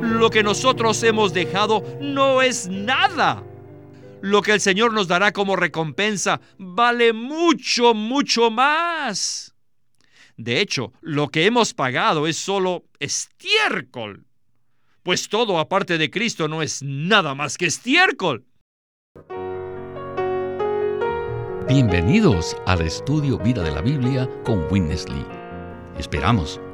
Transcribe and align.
lo 0.00 0.30
que 0.30 0.42
nosotros 0.42 1.02
hemos 1.02 1.32
dejado 1.32 1.82
no 2.00 2.42
es 2.42 2.68
nada. 2.68 3.42
Lo 4.20 4.42
que 4.42 4.52
el 4.52 4.60
Señor 4.60 4.92
nos 4.92 5.08
dará 5.08 5.32
como 5.32 5.56
recompensa 5.56 6.40
vale 6.58 7.12
mucho, 7.12 7.94
mucho 7.94 8.50
más. 8.50 9.54
De 10.36 10.60
hecho, 10.60 10.92
lo 11.00 11.28
que 11.28 11.46
hemos 11.46 11.74
pagado 11.74 12.26
es 12.26 12.36
solo 12.36 12.84
estiércol, 13.00 14.24
pues 15.02 15.28
todo 15.28 15.58
aparte 15.58 15.98
de 15.98 16.10
Cristo 16.10 16.48
no 16.48 16.62
es 16.62 16.82
nada 16.82 17.34
más 17.34 17.58
que 17.58 17.66
estiércol. 17.66 18.44
Bienvenidos 21.68 22.56
al 22.66 22.80
estudio 22.80 23.38
Vida 23.38 23.62
de 23.62 23.72
la 23.72 23.82
Biblia 23.82 24.28
con 24.44 24.66
Winnesley. 24.70 25.24
Esperamos 25.98 26.60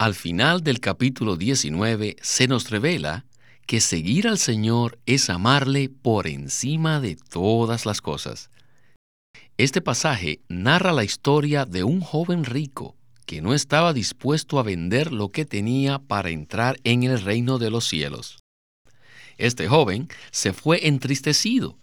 al 0.00 0.14
final 0.14 0.62
del 0.62 0.80
capítulo 0.80 1.36
19 1.36 2.16
se 2.22 2.48
nos 2.48 2.70
revela 2.70 3.26
que 3.66 3.82
seguir 3.82 4.28
al 4.28 4.38
Señor 4.38 4.98
es 5.04 5.28
amarle 5.28 5.90
por 5.90 6.26
encima 6.26 7.00
de 7.00 7.16
todas 7.16 7.84
las 7.84 8.00
cosas. 8.00 8.48
Este 9.58 9.82
pasaje 9.82 10.40
narra 10.48 10.92
la 10.92 11.04
historia 11.04 11.66
de 11.66 11.84
un 11.84 12.00
joven 12.00 12.46
rico 12.46 12.96
que 13.26 13.42
no 13.42 13.52
estaba 13.52 13.92
dispuesto 13.92 14.58
a 14.58 14.62
vender 14.62 15.12
lo 15.12 15.28
que 15.28 15.44
tenía 15.44 15.98
para 15.98 16.30
entrar 16.30 16.78
en 16.84 17.02
el 17.02 17.20
reino 17.20 17.58
de 17.58 17.68
los 17.68 17.86
cielos. 17.86 18.38
Este 19.36 19.68
joven 19.68 20.08
se 20.30 20.54
fue 20.54 20.88
entristecido, 20.88 21.76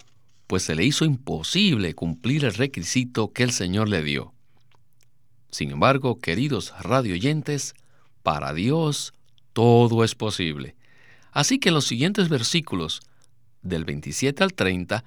pues 0.48 0.64
se 0.64 0.74
le 0.74 0.86
hizo 0.86 1.06
imposible 1.06 1.94
cumplir 1.94 2.46
el 2.46 2.56
requisito 2.56 3.32
que 3.32 3.44
el 3.44 3.52
Señor 3.52 3.90
le 3.90 4.02
dio. 4.02 4.34
Sin 5.52 5.70
embargo, 5.70 6.18
queridos 6.18 6.74
radioyentes, 6.82 7.76
para 8.28 8.54
Dios 8.54 9.14
todo 9.54 10.04
es 10.04 10.14
posible. 10.14 10.76
Así 11.32 11.60
que 11.60 11.70
en 11.70 11.76
los 11.76 11.86
siguientes 11.86 12.28
versículos, 12.28 13.00
del 13.62 13.86
27 13.86 14.44
al 14.44 14.54
30, 14.54 15.06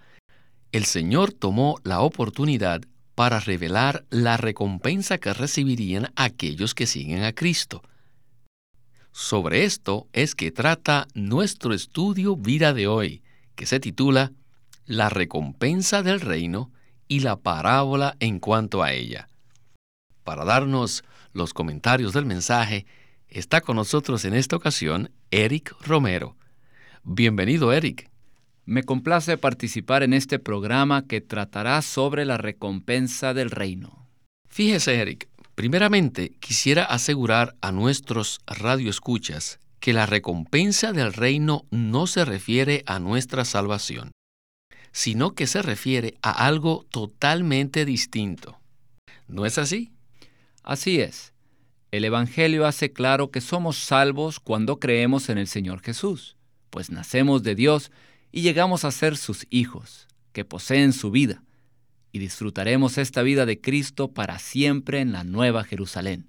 el 0.73 0.87
Señor 0.87 1.31
tomó 1.31 1.77
la 1.85 2.01
oportunidad 2.01 2.81
para 3.15 3.39
revelar 3.39 4.07
la 4.09 4.39
recompensa 4.39 5.19
que 5.19 5.35
recibirían 5.35 6.11
aquellos 6.17 6.75
que 6.75 6.87
siguen 6.87 7.23
a 7.23 7.35
Cristo. 7.35 7.83
Sobre 9.13 9.65
esto 9.65 10.09
es 10.15 10.35
que 10.35 10.51
trata 10.51 11.07
nuestro 11.13 11.75
estudio 11.75 12.37
vida 12.37 12.73
de 12.73 12.87
hoy, 12.87 13.23
que 13.55 13.67
se 13.67 13.81
titula 13.81 14.33
La 14.87 15.11
recompensa 15.11 16.03
del 16.03 16.23
reino 16.23 16.73
y 17.07 17.21
la 17.21 17.37
parábola 17.37 18.17
en 18.19 18.39
cuanto 18.39 18.83
a 18.83 18.95
ella. 18.95 19.29
Para 20.25 20.47
darnos 20.47 21.05
los 21.35 21.53
comentarios 21.53 22.15
del 22.15 22.25
mensaje, 22.25 22.87
Está 23.31 23.61
con 23.61 23.77
nosotros 23.77 24.25
en 24.25 24.35
esta 24.35 24.57
ocasión 24.57 25.13
Eric 25.31 25.73
Romero. 25.83 26.37
Bienvenido, 27.05 27.73
Eric. 27.73 28.11
Me 28.67 28.83
complace 28.83 29.39
participar 29.39 30.03
en 30.03 30.15
este 30.15 30.41
programa 30.41 31.07
que 31.07 31.21
tratará 31.21 31.81
sobre 31.83 32.25
la 32.25 32.39
recompensa 32.39 33.33
del 33.33 33.53
reino. 33.53 34.09
Fíjese, 34.49 34.97
Eric, 34.97 35.29
primeramente 35.55 36.33
quisiera 36.41 36.83
asegurar 36.83 37.55
a 37.61 37.71
nuestros 37.71 38.41
radioescuchas 38.49 39.61
que 39.79 39.93
la 39.93 40.07
recompensa 40.07 40.93
del 40.93 41.13
reino 41.13 41.67
no 41.71 42.09
se 42.09 42.25
refiere 42.25 42.83
a 42.87 42.99
nuestra 42.99 43.45
salvación, 43.45 44.11
sino 44.91 45.37
que 45.37 45.47
se 45.47 45.63
refiere 45.63 46.19
a 46.21 46.33
algo 46.47 46.85
totalmente 46.91 47.85
distinto. 47.85 48.59
¿No 49.29 49.47
es 49.47 49.57
así? 49.57 49.93
Así 50.65 51.01
es. 51.01 51.33
El 51.91 52.05
Evangelio 52.05 52.67
hace 52.67 52.93
claro 52.93 53.33
que 53.33 53.41
somos 53.41 53.77
salvos 53.77 54.39
cuando 54.39 54.79
creemos 54.79 55.29
en 55.29 55.39
el 55.39 55.49
Señor 55.49 55.81
Jesús, 55.81 56.37
pues 56.71 56.91
nacemos 56.91 57.43
de 57.43 57.57
Dios 57.57 57.91
y 58.31 58.43
llegamos 58.43 58.85
a 58.85 58.93
ser 58.93 59.17
sus 59.17 59.47
hijos, 59.51 60.07
que 60.33 60.45
poseen 60.45 60.93
su 60.93 61.11
vida, 61.11 61.43
y 62.13 62.21
disfrutaremos 62.21 62.97
esta 62.97 63.23
vida 63.23 63.45
de 63.45 63.61
Cristo 63.61 64.13
para 64.13 64.39
siempre 64.39 65.01
en 65.01 65.11
la 65.11 65.25
nueva 65.25 65.65
Jerusalén. 65.65 66.29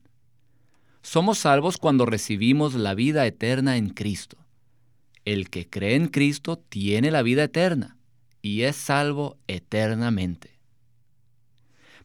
Somos 1.04 1.38
salvos 1.38 1.78
cuando 1.78 2.08
recibimos 2.08 2.74
la 2.74 2.96
vida 2.96 3.26
eterna 3.28 3.78
en 3.78 3.90
Cristo. 3.90 4.38
El 5.26 5.52
que 5.52 5.70
cree 5.70 5.96
en 5.96 6.08
Cristo 6.08 6.58
tiene 6.58 7.12
la 7.12 7.22
vida 7.22 7.44
eterna 7.44 7.98
y 8.42 8.64
es 8.64 8.76
salvo 8.76 9.38
eternamente. 9.48 10.60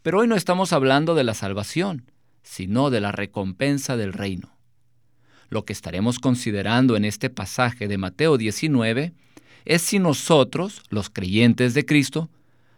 Pero 0.03 0.21
hoy 0.21 0.28
no 0.28 0.37
estamos 0.37 0.75
hablando 0.75 1.15
de 1.15 1.25
la 1.25 1.34
salvación, 1.34 2.11
sino 2.46 2.90
de 2.90 3.00
la 3.00 3.10
recompensa 3.12 3.96
del 3.96 4.12
reino. 4.12 4.56
Lo 5.50 5.64
que 5.64 5.72
estaremos 5.72 6.20
considerando 6.20 6.96
en 6.96 7.04
este 7.04 7.28
pasaje 7.28 7.88
de 7.88 7.98
Mateo 7.98 8.38
19 8.38 9.12
es 9.64 9.82
si 9.82 9.98
nosotros, 9.98 10.82
los 10.88 11.10
creyentes 11.10 11.74
de 11.74 11.84
Cristo, 11.84 12.30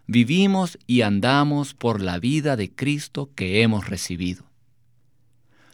vivimos 0.07 0.79
y 0.87 1.03
andamos 1.03 1.75
por 1.75 2.01
la 2.01 2.19
vida 2.19 2.57
de 2.57 2.71
Cristo 2.71 3.31
que 3.35 3.61
hemos 3.63 3.89
recibido. 3.89 4.47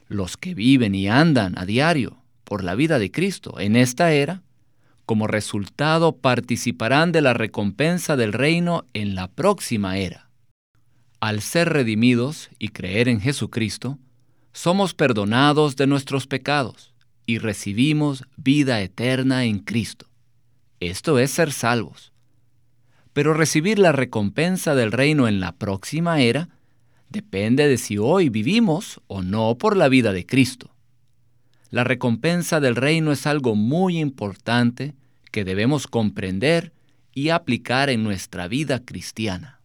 Los 0.08 0.36
que 0.36 0.54
viven 0.54 0.94
y 0.94 1.08
andan 1.08 1.56
a 1.56 1.64
diario 1.64 2.18
por 2.42 2.64
la 2.64 2.74
vida 2.74 2.98
de 2.98 3.12
Cristo 3.12 3.60
en 3.60 3.76
esta 3.76 4.12
era, 4.12 4.42
como 5.06 5.28
resultado 5.28 6.16
participarán 6.16 7.12
de 7.12 7.20
la 7.20 7.32
recompensa 7.32 8.16
del 8.16 8.32
reino 8.32 8.84
en 8.92 9.14
la 9.14 9.28
próxima 9.28 9.98
era. 9.98 10.23
Al 11.24 11.40
ser 11.40 11.70
redimidos 11.70 12.50
y 12.58 12.68
creer 12.68 13.08
en 13.08 13.18
Jesucristo, 13.18 13.98
somos 14.52 14.92
perdonados 14.92 15.74
de 15.74 15.86
nuestros 15.86 16.26
pecados 16.26 16.92
y 17.24 17.38
recibimos 17.38 18.24
vida 18.36 18.82
eterna 18.82 19.44
en 19.44 19.60
Cristo. 19.60 20.04
Esto 20.80 21.18
es 21.18 21.30
ser 21.30 21.52
salvos. 21.52 22.12
Pero 23.14 23.32
recibir 23.32 23.78
la 23.78 23.90
recompensa 23.90 24.74
del 24.74 24.92
reino 24.92 25.26
en 25.26 25.40
la 25.40 25.52
próxima 25.52 26.20
era 26.20 26.50
depende 27.08 27.68
de 27.68 27.78
si 27.78 27.96
hoy 27.96 28.28
vivimos 28.28 29.00
o 29.06 29.22
no 29.22 29.56
por 29.56 29.78
la 29.78 29.88
vida 29.88 30.12
de 30.12 30.26
Cristo. 30.26 30.74
La 31.70 31.84
recompensa 31.84 32.60
del 32.60 32.76
reino 32.76 33.12
es 33.12 33.26
algo 33.26 33.54
muy 33.54 33.98
importante 33.98 34.94
que 35.32 35.46
debemos 35.46 35.86
comprender 35.86 36.74
y 37.14 37.30
aplicar 37.30 37.88
en 37.88 38.04
nuestra 38.04 38.46
vida 38.46 38.84
cristiana. 38.84 39.63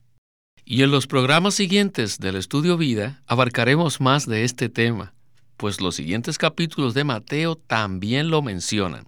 Y 0.72 0.84
en 0.84 0.92
los 0.92 1.08
programas 1.08 1.56
siguientes 1.56 2.20
del 2.20 2.36
Estudio 2.36 2.78
Vida 2.78 3.24
abarcaremos 3.26 4.02
más 4.02 4.28
de 4.28 4.44
este 4.44 4.70
tema, 4.70 5.16
pues 5.58 5.82
los 5.82 5.96
siguientes 5.96 6.38
capítulos 6.38 6.94
de 6.94 7.04
Mateo 7.04 7.56
también 7.56 8.30
lo 8.30 8.44
mencionan. 8.44 9.06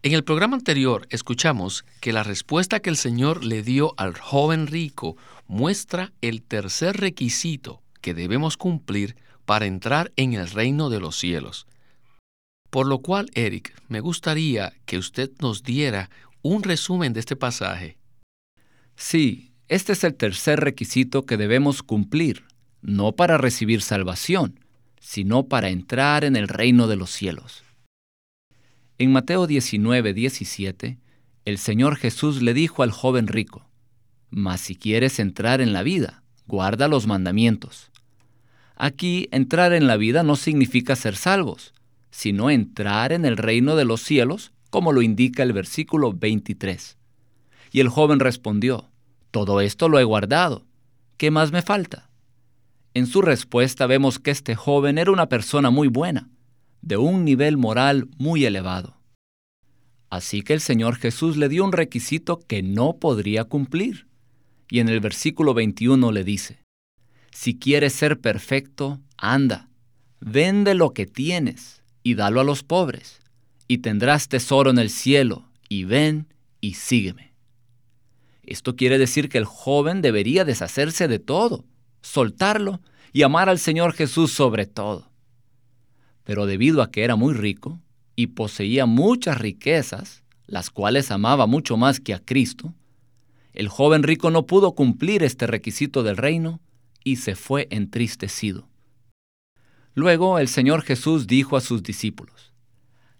En 0.00 0.12
el 0.12 0.22
programa 0.22 0.54
anterior 0.54 1.08
escuchamos 1.10 1.84
que 2.00 2.12
la 2.12 2.22
respuesta 2.22 2.78
que 2.78 2.90
el 2.90 2.96
Señor 2.96 3.44
le 3.44 3.64
dio 3.64 3.94
al 3.96 4.16
joven 4.16 4.68
rico 4.68 5.16
muestra 5.48 6.12
el 6.20 6.44
tercer 6.44 6.98
requisito 6.98 7.82
que 8.00 8.14
debemos 8.14 8.56
cumplir 8.56 9.16
para 9.44 9.66
entrar 9.66 10.12
en 10.14 10.34
el 10.34 10.48
reino 10.48 10.88
de 10.88 11.00
los 11.00 11.16
cielos. 11.16 11.66
Por 12.70 12.86
lo 12.86 13.00
cual, 13.00 13.28
Eric, 13.34 13.74
me 13.88 13.98
gustaría 13.98 14.72
que 14.86 14.98
usted 14.98 15.32
nos 15.40 15.64
diera 15.64 16.10
un 16.42 16.62
resumen 16.62 17.12
de 17.12 17.18
este 17.18 17.34
pasaje. 17.34 17.98
Sí, 18.94 19.51
este 19.72 19.94
es 19.94 20.04
el 20.04 20.14
tercer 20.14 20.60
requisito 20.60 21.24
que 21.24 21.38
debemos 21.38 21.82
cumplir, 21.82 22.44
no 22.82 23.12
para 23.12 23.38
recibir 23.38 23.80
salvación, 23.80 24.60
sino 25.00 25.44
para 25.44 25.70
entrar 25.70 26.24
en 26.24 26.36
el 26.36 26.46
reino 26.46 26.88
de 26.88 26.96
los 26.96 27.08
cielos. 27.08 27.62
En 28.98 29.12
Mateo 29.12 29.46
19, 29.46 30.12
17, 30.12 30.98
el 31.46 31.56
Señor 31.56 31.96
Jesús 31.96 32.42
le 32.42 32.52
dijo 32.52 32.82
al 32.82 32.90
joven 32.90 33.26
rico, 33.28 33.66
Mas 34.28 34.60
si 34.60 34.76
quieres 34.76 35.18
entrar 35.18 35.62
en 35.62 35.72
la 35.72 35.82
vida, 35.82 36.22
guarda 36.46 36.86
los 36.86 37.06
mandamientos. 37.06 37.90
Aquí 38.76 39.30
entrar 39.32 39.72
en 39.72 39.86
la 39.86 39.96
vida 39.96 40.22
no 40.22 40.36
significa 40.36 40.96
ser 40.96 41.16
salvos, 41.16 41.72
sino 42.10 42.50
entrar 42.50 43.10
en 43.10 43.24
el 43.24 43.38
reino 43.38 43.74
de 43.74 43.86
los 43.86 44.02
cielos, 44.02 44.52
como 44.68 44.92
lo 44.92 45.00
indica 45.00 45.42
el 45.42 45.54
versículo 45.54 46.12
23. 46.12 46.98
Y 47.70 47.80
el 47.80 47.88
joven 47.88 48.20
respondió, 48.20 48.91
todo 49.32 49.60
esto 49.60 49.88
lo 49.88 49.98
he 49.98 50.04
guardado. 50.04 50.64
¿Qué 51.16 51.32
más 51.32 51.50
me 51.50 51.62
falta? 51.62 52.10
En 52.94 53.06
su 53.06 53.22
respuesta 53.22 53.86
vemos 53.86 54.18
que 54.18 54.30
este 54.30 54.54
joven 54.54 54.98
era 54.98 55.10
una 55.10 55.28
persona 55.28 55.70
muy 55.70 55.88
buena, 55.88 56.28
de 56.82 56.98
un 56.98 57.24
nivel 57.24 57.56
moral 57.56 58.08
muy 58.18 58.44
elevado. 58.44 59.00
Así 60.10 60.42
que 60.42 60.52
el 60.52 60.60
Señor 60.60 60.96
Jesús 60.96 61.38
le 61.38 61.48
dio 61.48 61.64
un 61.64 61.72
requisito 61.72 62.40
que 62.46 62.62
no 62.62 62.98
podría 62.98 63.44
cumplir. 63.44 64.06
Y 64.68 64.80
en 64.80 64.90
el 64.90 65.00
versículo 65.00 65.54
21 65.54 66.12
le 66.12 66.22
dice, 66.22 66.58
Si 67.30 67.58
quieres 67.58 67.94
ser 67.94 68.20
perfecto, 68.20 69.00
anda, 69.16 69.70
vende 70.20 70.74
lo 70.74 70.92
que 70.92 71.06
tienes 71.06 71.82
y 72.02 72.14
dalo 72.14 72.40
a 72.40 72.44
los 72.44 72.62
pobres, 72.62 73.20
y 73.66 73.78
tendrás 73.78 74.28
tesoro 74.28 74.70
en 74.70 74.78
el 74.78 74.90
cielo, 74.90 75.48
y 75.70 75.84
ven 75.84 76.26
y 76.60 76.74
sígueme. 76.74 77.31
Esto 78.42 78.76
quiere 78.76 78.98
decir 78.98 79.28
que 79.28 79.38
el 79.38 79.44
joven 79.44 80.02
debería 80.02 80.44
deshacerse 80.44 81.08
de 81.08 81.18
todo, 81.18 81.64
soltarlo 82.00 82.80
y 83.12 83.22
amar 83.22 83.48
al 83.48 83.58
Señor 83.58 83.92
Jesús 83.92 84.32
sobre 84.32 84.66
todo. 84.66 85.10
Pero 86.24 86.46
debido 86.46 86.82
a 86.82 86.90
que 86.90 87.04
era 87.04 87.16
muy 87.16 87.34
rico 87.34 87.80
y 88.16 88.28
poseía 88.28 88.86
muchas 88.86 89.38
riquezas, 89.38 90.22
las 90.46 90.70
cuales 90.70 91.10
amaba 91.10 91.46
mucho 91.46 91.76
más 91.76 92.00
que 92.00 92.14
a 92.14 92.18
Cristo, 92.18 92.74
el 93.52 93.68
joven 93.68 94.02
rico 94.02 94.30
no 94.30 94.46
pudo 94.46 94.74
cumplir 94.74 95.22
este 95.22 95.46
requisito 95.46 96.02
del 96.02 96.16
reino 96.16 96.60
y 97.04 97.16
se 97.16 97.36
fue 97.36 97.68
entristecido. 97.70 98.68
Luego 99.94 100.38
el 100.38 100.48
Señor 100.48 100.82
Jesús 100.82 101.26
dijo 101.26 101.56
a 101.56 101.60
sus 101.60 101.82
discípulos, 101.82 102.54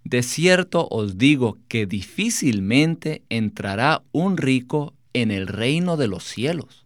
De 0.05 0.23
cierto 0.23 0.89
os 0.91 1.19
digo 1.19 1.59
que 1.69 1.87
difícilmente 1.87 3.23
entrará 3.29 4.03
un 4.11 4.37
rico 4.39 4.95
en 5.13 5.31
el 5.31 5.47
reino 5.47 5.97
de 5.97 6.09
los 6.09 6.25
cielos. 6.25 6.85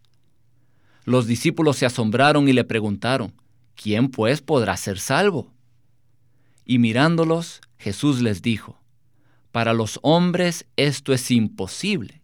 Los 1.04 1.26
discípulos 1.26 1.76
se 1.76 1.86
asombraron 1.86 2.48
y 2.48 2.52
le 2.52 2.64
preguntaron, 2.64 3.34
¿quién 3.74 4.08
pues 4.08 4.40
podrá 4.42 4.76
ser 4.76 4.98
salvo? 4.98 5.52
Y 6.64 6.78
mirándolos, 6.78 7.60
Jesús 7.78 8.20
les 8.20 8.42
dijo, 8.42 8.80
Para 9.52 9.72
los 9.72 10.00
hombres 10.02 10.66
esto 10.76 11.12
es 11.12 11.30
imposible, 11.30 12.22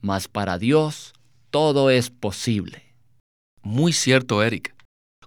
mas 0.00 0.28
para 0.28 0.58
Dios 0.58 1.12
todo 1.50 1.90
es 1.90 2.08
posible. 2.08 2.94
Muy 3.62 3.92
cierto, 3.92 4.42
Eric. 4.42 4.74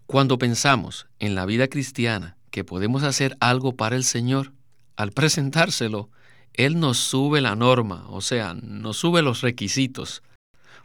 Cuando 0.08 0.38
pensamos 0.38 1.08
en 1.20 1.36
la 1.36 1.46
vida 1.46 1.68
cristiana 1.68 2.38
que 2.50 2.64
podemos 2.64 3.04
hacer 3.04 3.38
algo 3.40 3.76
para 3.76 3.96
el 3.96 4.04
Señor, 4.04 4.54
al 4.96 5.12
presentárselo, 5.12 6.10
Él 6.58 6.80
nos 6.80 6.98
sube 6.98 7.42
la 7.42 7.56
norma, 7.56 8.06
o 8.10 8.22
sea, 8.22 8.54
nos 8.54 8.98
sube 8.98 9.22
los 9.22 9.42
requisitos, 9.42 10.24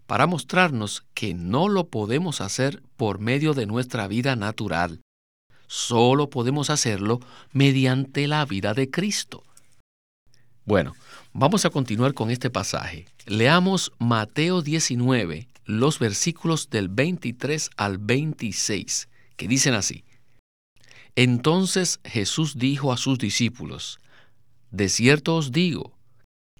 para 0.06 0.26
mostrarnos 0.26 1.04
que 1.14 1.34
no 1.34 1.68
lo 1.68 1.88
podemos 1.88 2.40
hacer 2.40 2.82
por 2.96 3.20
medio 3.20 3.54
de 3.54 3.66
nuestra 3.66 4.08
vida 4.08 4.34
natural. 4.34 5.00
Solo 5.68 6.30
podemos 6.30 6.70
hacerlo 6.70 7.20
mediante 7.52 8.26
la 8.26 8.44
vida 8.44 8.74
de 8.74 8.90
Cristo. 8.90 9.44
Bueno, 10.64 10.94
vamos 11.32 11.64
a 11.64 11.70
continuar 11.70 12.14
con 12.14 12.30
este 12.30 12.50
pasaje. 12.50 13.06
Leamos 13.26 13.92
Mateo 14.00 14.62
19, 14.62 15.46
los 15.64 16.00
versículos 16.00 16.70
del 16.70 16.88
23 16.88 17.70
al 17.76 17.98
26, 17.98 19.08
que 19.36 19.46
dicen 19.46 19.74
así. 19.74 20.04
Entonces 21.14 22.00
Jesús 22.04 22.58
dijo 22.58 22.92
a 22.92 22.96
sus 22.96 23.18
discípulos, 23.18 24.00
De 24.70 24.88
cierto 24.88 25.36
os 25.36 25.52
digo, 25.52 25.98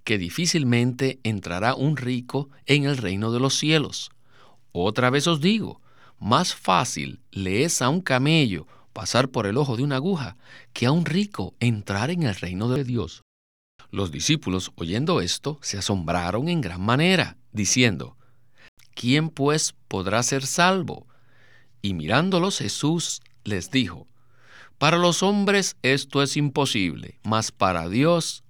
que 0.03 0.17
difícilmente 0.17 1.19
entrará 1.23 1.75
un 1.75 1.97
rico 1.97 2.49
en 2.65 2.85
el 2.85 2.97
reino 2.97 3.31
de 3.31 3.39
los 3.39 3.55
cielos. 3.57 4.11
Otra 4.71 5.09
vez 5.09 5.27
os 5.27 5.41
digo, 5.41 5.81
más 6.19 6.55
fácil 6.55 7.19
le 7.31 7.63
es 7.63 7.81
a 7.81 7.89
un 7.89 8.01
camello 8.01 8.67
pasar 8.93 9.29
por 9.29 9.47
el 9.47 9.57
ojo 9.57 9.77
de 9.77 9.83
una 9.83 9.97
aguja 9.97 10.37
que 10.73 10.85
a 10.85 10.91
un 10.91 11.05
rico 11.05 11.55
entrar 11.59 12.09
en 12.09 12.23
el 12.23 12.35
reino 12.35 12.69
de 12.69 12.83
Dios. 12.83 13.23
Los 13.89 14.11
discípulos, 14.11 14.71
oyendo 14.75 15.21
esto, 15.21 15.59
se 15.61 15.77
asombraron 15.77 16.47
en 16.47 16.61
gran 16.61 16.81
manera, 16.81 17.37
diciendo, 17.51 18.17
¿quién 18.93 19.29
pues 19.29 19.73
podrá 19.87 20.23
ser 20.23 20.45
salvo? 20.45 21.07
Y 21.81 21.93
mirándolos 21.93 22.59
Jesús 22.59 23.21
les 23.43 23.71
dijo, 23.71 24.07
para 24.81 24.97
los 24.97 25.21
hombres 25.21 25.77
esto 25.83 26.23
es 26.23 26.35
imposible, 26.35 27.19
mas 27.21 27.51
para 27.51 27.87
Dios 27.87 28.43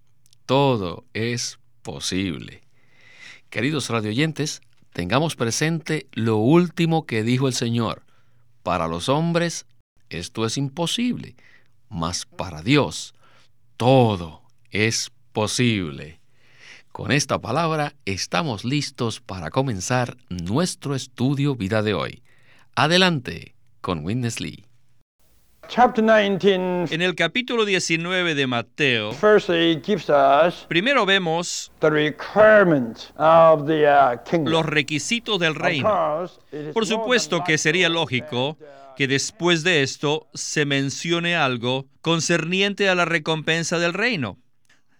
todo 0.45 1.04
es 1.13 1.60
posible. 1.81 2.62
Queridos 3.50 3.89
radioyentes, 3.89 4.62
tengamos 4.94 5.36
presente 5.36 6.07
lo 6.13 6.38
último 6.38 7.06
que 7.06 7.24
dijo 7.24 7.50
el 7.50 7.54
Señor. 7.54 8.06
Para 8.63 8.88
los 8.88 9.10
hombres 9.10 9.66
esto 10.10 10.45
es 10.45 10.57
imposible, 10.57 11.36
mas 11.89 12.25
para 12.25 12.62
Dios 12.62 13.13
todo 13.75 14.44
es 14.69 15.12
posible. 15.34 16.22
Con 16.94 17.12
esta 17.12 17.42
palabra 17.42 17.94
estamos 18.06 18.63
listos 18.63 19.19
para 19.19 19.50
comenzar 19.50 20.16
nuestro 20.30 20.95
estudio 20.95 21.57
vida 21.57 21.81
de 21.81 21.94
hoy. 21.94 22.24
Adelante 22.74 23.54
con 23.81 24.06
Witness 24.06 24.39
Lee. 24.39 24.71
En 25.74 27.02
el 27.02 27.16
capítulo 27.16 27.64
19 27.64 28.36
de 28.36 28.46
Mateo, 28.46 29.12
primero 30.68 31.06
vemos 31.06 31.72
uh, 31.82 32.10
los 34.46 34.66
requisitos 34.66 35.40
del 35.40 35.56
reino. 35.56 36.28
Por 36.74 36.86
supuesto 36.86 37.46
que 37.46 37.58
sería 37.58 37.88
lógico 37.88 38.58
que 38.98 39.08
después 39.08 39.64
de 39.64 39.82
esto 39.82 40.28
se 40.34 40.66
mencione 40.66 41.38
algo 41.38 41.88
concerniente 42.02 42.90
a 42.90 42.96
la 42.96 43.06
recompensa 43.06 43.80
del 43.80 43.94
reino. 43.94 44.38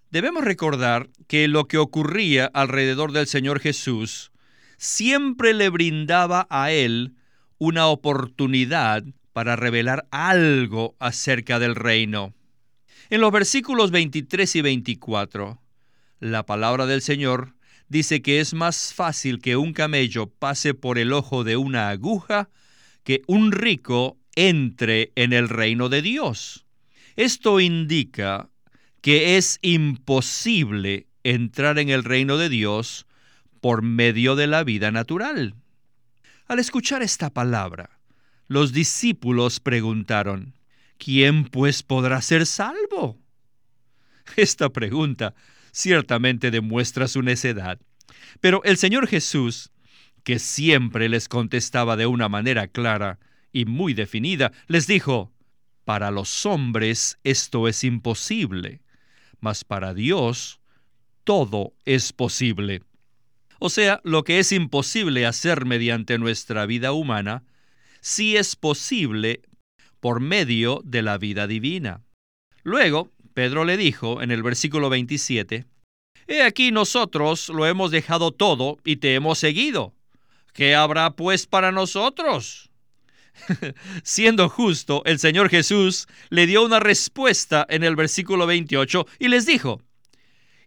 Debemos 0.10 0.46
recordar 0.46 1.10
que 1.28 1.50
lo 1.50 1.68
que 1.68 1.80
ocurría 1.80 2.46
alrededor 2.46 3.12
del 3.12 3.28
Señor 3.28 3.60
Jesús 3.60 4.32
siempre 4.78 5.54
le 5.54 5.68
brindaba 5.68 6.48
a 6.50 6.72
él 6.72 7.16
una 7.58 7.88
oportunidad 7.88 9.04
para 9.34 9.56
revelar 9.56 10.08
algo 10.12 10.96
acerca 11.00 11.60
del 11.60 11.76
reino. 11.76 12.34
En 13.10 13.22
los 13.22 13.32
versículos 13.32 13.92
23 13.92 14.56
y 14.56 14.62
24, 14.62 15.62
la 16.20 16.46
palabra 16.46 16.86
del 16.86 17.02
Señor 17.02 17.56
dice 17.90 18.22
que 18.22 18.40
es 18.40 18.54
más 18.54 18.94
fácil 18.94 19.40
que 19.40 19.58
un 19.58 19.74
camello 19.74 20.28
pase 20.28 20.74
por 20.74 20.98
el 20.98 21.12
ojo 21.12 21.44
de 21.44 21.58
una 21.58 21.90
aguja 21.90 22.50
que 23.04 23.22
un 23.28 23.52
rico 23.52 24.18
entre 24.36 25.12
en 25.16 25.34
el 25.34 25.50
reino 25.50 25.90
de 25.90 26.02
Dios. 26.02 26.66
Esto 27.16 27.60
indica 27.60 28.50
que 29.02 29.38
es 29.38 29.60
imposible 29.62 31.08
entrar 31.24 31.80
en 31.80 31.90
el 31.90 32.04
reino 32.04 32.38
de 32.38 32.50
Dios 32.50 33.06
por 33.60 33.82
medio 33.82 34.36
de 34.36 34.48
la 34.48 34.64
vida 34.64 34.92
natural. 34.92 35.56
Al 36.48 36.60
escuchar 36.60 37.02
esta 37.02 37.30
palabra, 37.30 38.01
los 38.52 38.74
discípulos 38.74 39.62
preguntaron, 39.62 40.54
¿quién 40.98 41.46
pues 41.46 41.84
podrá 41.84 42.22
ser 42.22 42.46
salvo? 42.46 43.18
Esta 44.36 44.68
pregunta 44.68 45.34
ciertamente 45.72 46.52
demuestra 46.52 47.08
su 47.08 47.22
necedad, 47.22 47.80
pero 48.42 48.62
el 48.66 48.76
Señor 48.76 49.08
Jesús 49.08 49.72
que 50.26 50.38
siempre 50.38 51.08
les 51.08 51.30
contestaba 51.30 51.96
de 51.96 52.08
una 52.08 52.28
manera 52.28 52.68
clara 52.68 53.20
y 53.54 53.64
muy 53.64 53.94
definida, 53.94 54.52
les 54.68 54.86
dijo, 54.86 55.32
para 55.86 56.12
los 56.12 56.46
hombres 56.46 57.20
esto 57.24 57.70
es 57.70 57.86
imposible, 57.86 58.82
mas 59.40 59.64
para 59.64 59.94
Dios 59.94 60.60
todo 61.24 61.74
es 61.86 62.12
posible. 62.12 62.84
O 63.60 63.70
sea, 63.70 64.02
lo 64.04 64.26
que 64.26 64.40
es 64.40 64.52
imposible 64.52 65.26
hacer 65.26 65.64
mediante 65.64 66.18
nuestra 66.18 66.66
vida 66.66 66.92
humana, 66.92 67.46
sí 68.02 68.36
es 68.36 68.56
posible 68.56 69.42
por 70.00 70.20
medio 70.20 70.82
de 70.84 71.02
la 71.02 71.18
vida 71.18 71.48
divina. 71.48 72.02
Luego, 72.64 73.10
Pedro 73.34 73.64
le 73.64 73.78
dijo 73.78 74.22
en 74.22 74.32
el 74.32 74.44
versículo 74.44 74.90
27, 74.90 75.66
He 76.28 76.44
aquí 76.44 76.72
nosotros 76.72 77.50
lo 77.50 77.66
hemos 77.66 77.92
dejado 77.92 78.32
todo 78.32 78.78
y 78.84 78.98
te 78.98 79.16
hemos 79.16 79.40
seguido. 79.40 79.94
¿Qué 80.54 80.76
habrá 80.76 81.12
pues 81.12 81.48
para 81.48 81.72
nosotros? 81.72 82.70
Siendo 84.04 84.50
justo, 84.50 85.02
el 85.06 85.20
Señor 85.20 85.50
Jesús 85.50 86.08
le 86.30 86.48
dio 86.48 86.64
una 86.66 86.80
respuesta 86.80 87.66
en 87.70 87.84
el 87.84 87.96
versículo 87.96 88.46
28 88.46 89.08
y 89.20 89.30
les 89.30 89.46
dijo, 89.46 89.82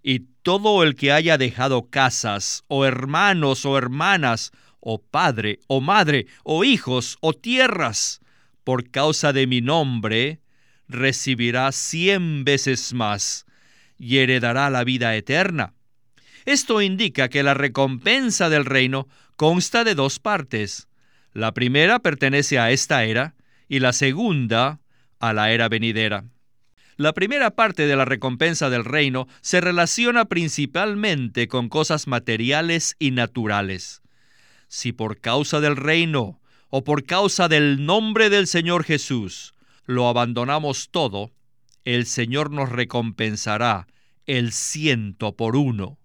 y 0.03 0.21
todo 0.43 0.83
el 0.83 0.97
que 0.97 1.13
haya 1.13 1.39
dejado 1.39 1.89
casas, 1.89 2.65
o 2.69 2.85
hermanos, 2.85 3.65
o 3.65 3.79
hermanas, 3.79 4.53
o 4.87 5.03
padre, 5.03 5.61
o 5.67 5.81
madre, 5.81 6.27
o 6.45 6.63
hijos, 6.63 7.17
o 7.21 7.33
tierras, 7.33 8.21
por 8.65 8.91
causa 8.91 9.33
de 9.33 9.47
mi 9.47 9.63
nombre, 9.63 10.41
recibirá 10.89 11.73
cien 11.73 12.45
veces 12.45 12.93
más 12.93 13.47
y 13.99 14.19
heredará 14.19 14.69
la 14.69 14.85
vida 14.85 15.17
eterna. 15.17 15.73
Esto 16.45 16.83
indica 16.83 17.31
que 17.31 17.43
la 17.43 17.55
recompensa 17.55 18.51
del 18.51 18.67
reino 18.67 19.09
consta 19.37 19.85
de 19.85 19.95
dos 19.95 20.19
partes. 20.19 20.89
La 21.33 21.55
primera 21.55 22.01
pertenece 22.01 22.59
a 22.59 22.71
esta 22.71 23.05
era 23.05 23.35
y 23.69 23.79
la 23.79 23.95
segunda 23.95 24.81
a 25.19 25.33
la 25.33 25.51
era 25.51 25.71
venidera. 25.71 26.27
La 26.97 27.15
primera 27.15 27.53
parte 27.53 27.87
de 27.87 27.97
la 27.97 28.05
recompensa 28.05 28.69
del 28.69 28.85
reino 28.85 29.27
se 29.41 29.63
relaciona 29.63 30.27
principalmente 30.27 31.49
con 31.49 31.71
cosas 31.71 32.07
materiales 32.07 32.97
y 32.99 33.13
naturales. 33.13 34.04
Si 34.75 34.91
por 34.91 35.21
causa 35.21 35.61
del 35.61 35.77
reino 35.77 36.41
o 36.69 36.83
por 36.83 37.05
causa 37.05 37.47
del 37.47 37.87
nombre 37.87 38.29
del 38.29 38.49
Señor 38.49 38.83
Jesús 38.83 39.55
lo 39.85 40.09
abandonamos 40.09 40.89
todo, 40.91 41.31
el 41.85 42.07
Señor 42.07 42.51
nos 42.51 42.71
recompensará 42.71 43.87
el 44.27 44.51
ciento 44.51 45.37
por 45.37 45.55
uno. 45.55 46.01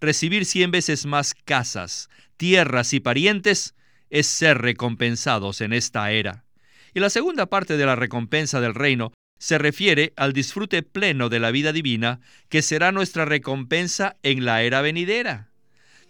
Recibir 0.00 0.46
cien 0.46 0.70
veces 0.70 1.04
más 1.04 1.34
casas, 1.34 2.08
tierras 2.38 2.94
y 2.94 3.00
parientes 3.00 3.74
es 4.08 4.26
ser 4.26 4.56
recompensados 4.56 5.60
en 5.60 5.74
esta 5.74 6.10
era. 6.10 6.46
Y 6.94 7.00
la 7.00 7.10
segunda 7.10 7.44
parte 7.44 7.76
de 7.76 7.84
la 7.84 7.94
recompensa 7.94 8.58
del 8.62 8.74
reino 8.74 9.12
se 9.38 9.58
refiere 9.58 10.14
al 10.16 10.32
disfrute 10.32 10.82
pleno 10.82 11.28
de 11.28 11.40
la 11.40 11.50
vida 11.50 11.74
divina, 11.74 12.20
que 12.48 12.62
será 12.62 12.90
nuestra 12.90 13.26
recompensa 13.26 14.16
en 14.22 14.46
la 14.46 14.62
era 14.62 14.80
venidera. 14.80 15.50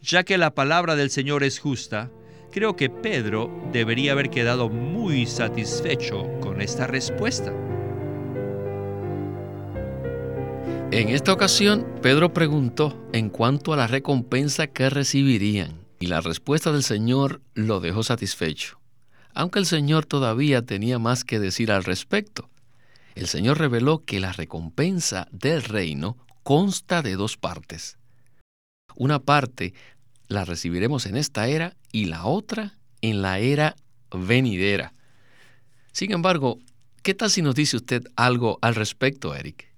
Ya 0.00 0.22
que 0.22 0.38
la 0.38 0.54
palabra 0.54 0.96
del 0.96 1.10
Señor 1.10 1.42
es 1.42 1.58
justa, 1.58 2.10
creo 2.52 2.76
que 2.76 2.88
Pedro 2.88 3.50
debería 3.72 4.12
haber 4.12 4.30
quedado 4.30 4.68
muy 4.68 5.26
satisfecho 5.26 6.26
con 6.40 6.60
esta 6.60 6.86
respuesta. 6.86 7.52
En 10.90 11.10
esta 11.10 11.32
ocasión, 11.32 11.86
Pedro 12.00 12.32
preguntó 12.32 13.08
en 13.12 13.28
cuanto 13.28 13.72
a 13.72 13.76
la 13.76 13.86
recompensa 13.86 14.68
que 14.68 14.88
recibirían, 14.88 15.84
y 16.00 16.06
la 16.06 16.20
respuesta 16.20 16.72
del 16.72 16.82
Señor 16.82 17.42
lo 17.54 17.80
dejó 17.80 18.02
satisfecho, 18.02 18.80
aunque 19.34 19.58
el 19.58 19.66
Señor 19.66 20.06
todavía 20.06 20.62
tenía 20.62 20.98
más 20.98 21.24
que 21.24 21.40
decir 21.40 21.72
al 21.72 21.84
respecto. 21.84 22.48
El 23.16 23.26
Señor 23.26 23.58
reveló 23.58 24.04
que 24.04 24.20
la 24.20 24.32
recompensa 24.32 25.28
del 25.30 25.62
reino 25.62 26.16
consta 26.42 27.02
de 27.02 27.16
dos 27.16 27.36
partes. 27.36 27.97
Una 28.98 29.20
parte 29.20 29.74
la 30.26 30.44
recibiremos 30.44 31.06
en 31.06 31.16
esta 31.16 31.46
era 31.46 31.76
y 31.92 32.06
la 32.06 32.24
otra 32.24 32.74
en 33.00 33.22
la 33.22 33.38
era 33.38 33.76
venidera. 34.10 34.92
Sin 35.92 36.10
embargo, 36.10 36.58
¿qué 37.04 37.14
tal 37.14 37.30
si 37.30 37.40
nos 37.40 37.54
dice 37.54 37.76
usted 37.76 38.02
algo 38.16 38.58
al 38.60 38.74
respecto, 38.74 39.36
Eric? 39.36 39.68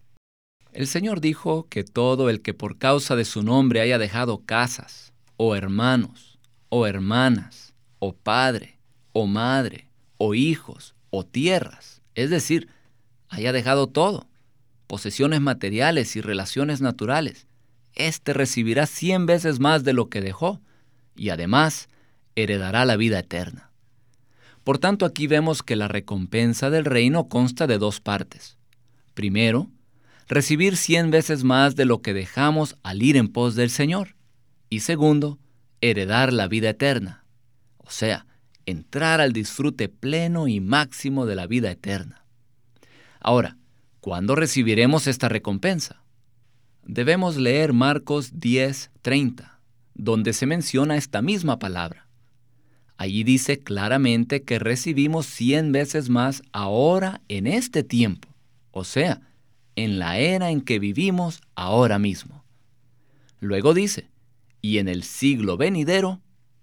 El 0.73 0.87
Señor 0.87 1.21
dijo 1.21 1.67
que 1.69 1.85
todo 1.85 2.31
el 2.31 2.41
que 2.41 2.55
por 2.55 2.79
causa 2.79 3.15
de 3.15 3.27
su 3.27 3.43
nombre 3.43 3.83
haya 3.83 3.99
dejado 3.99 4.39
casas, 4.39 5.13
o 5.37 5.55
hermanos, 5.55 6.39
o 6.71 6.87
hermanas, 6.87 7.75
o 7.99 8.15
padre, 8.15 8.79
o 9.13 9.27
madre, 9.27 9.91
o 10.17 10.35
hijos, 10.35 10.95
o 11.11 11.27
tierras, 11.27 12.01
es 12.15 12.31
decir, 12.31 12.69
haya 13.29 13.53
dejado 13.53 13.87
todo, 13.87 14.29
posesiones 14.87 15.43
materiales 15.43 16.17
y 16.17 16.23
relaciones 16.23 16.81
naturales, 16.81 17.47
éste 17.95 18.33
recibirá 18.33 18.87
cien 18.87 19.27
veces 19.27 19.61
más 19.61 19.85
de 19.85 19.93
lo 19.93 20.09
que 20.09 20.21
dejó, 20.21 20.61
y 21.17 21.31
además 21.31 21.89
heredará 22.35 22.85
la 22.85 22.97
vida 22.97 23.19
eterna. 23.19 23.71
Por 24.65 24.79
tanto, 24.79 25.07
aquí 25.07 25.27
vemos 25.27 25.63
que 25.63 25.77
la 25.77 25.89
recompensa 25.89 26.71
del 26.71 26.85
reino 26.85 27.29
consta 27.29 27.67
de 27.67 27.79
dos 27.79 28.01
partes. 28.01 28.59
Primero, 29.15 29.71
recibir 30.29 30.77
cien 30.77 31.11
veces 31.11 31.45
más 31.45 31.77
de 31.77 31.85
lo 31.85 32.03
que 32.03 32.15
dejamos 32.15 32.77
al 32.83 33.03
ir 33.03 33.17
en 33.17 33.29
pos 33.29 33.55
del 33.55 33.71
Señor. 33.71 34.17
Y 34.69 34.81
segundo, 34.81 35.39
heredar 35.81 36.33
la 36.33 36.47
vida 36.47 36.71
eterna, 36.71 37.25
o 37.79 37.91
sea, 37.91 38.27
entrar 38.67 39.21
al 39.21 39.33
disfrute 39.33 39.89
pleno 39.89 40.47
y 40.47 40.61
máximo 40.61 41.27
de 41.27 41.35
la 41.35 41.47
vida 41.47 41.71
eterna. 41.71 42.25
Ahora, 43.19 43.57
¿cuándo 44.01 44.37
recibiremos 44.37 45.07
esta 45.07 45.29
recompensa? 45.29 46.00
Debemos 46.93 47.37
leer 47.37 47.73
Marcos 47.73 48.33
10:30, 48.41 49.61
donde 49.95 50.33
se 50.33 50.45
menciona 50.47 50.97
esta 50.97 51.23
misma 51.23 51.61
palabra. 51.61 52.09
Allí 52.97 53.23
dice 53.23 53.61
claramente 53.61 54.43
que 54.43 54.59
recibimos 54.59 55.27
cien 55.27 55.71
veces 55.71 56.09
más 56.09 56.43
ahora 56.51 57.21
en 57.29 57.47
este 57.47 57.85
tiempo, 57.85 58.29
o 58.73 58.83
sea, 58.83 59.21
en 59.77 60.01
la 60.01 60.19
era 60.19 60.51
en 60.51 60.63
que 60.63 60.81
vivimos 60.81 61.43
ahora 61.55 62.01
mismo. 62.01 62.45
Luego 63.39 63.73
dice, 63.73 64.11
y 64.61 64.79
en 64.79 64.89
el 64.89 65.05
siglo 65.05 65.57
venidero, 65.57 66.21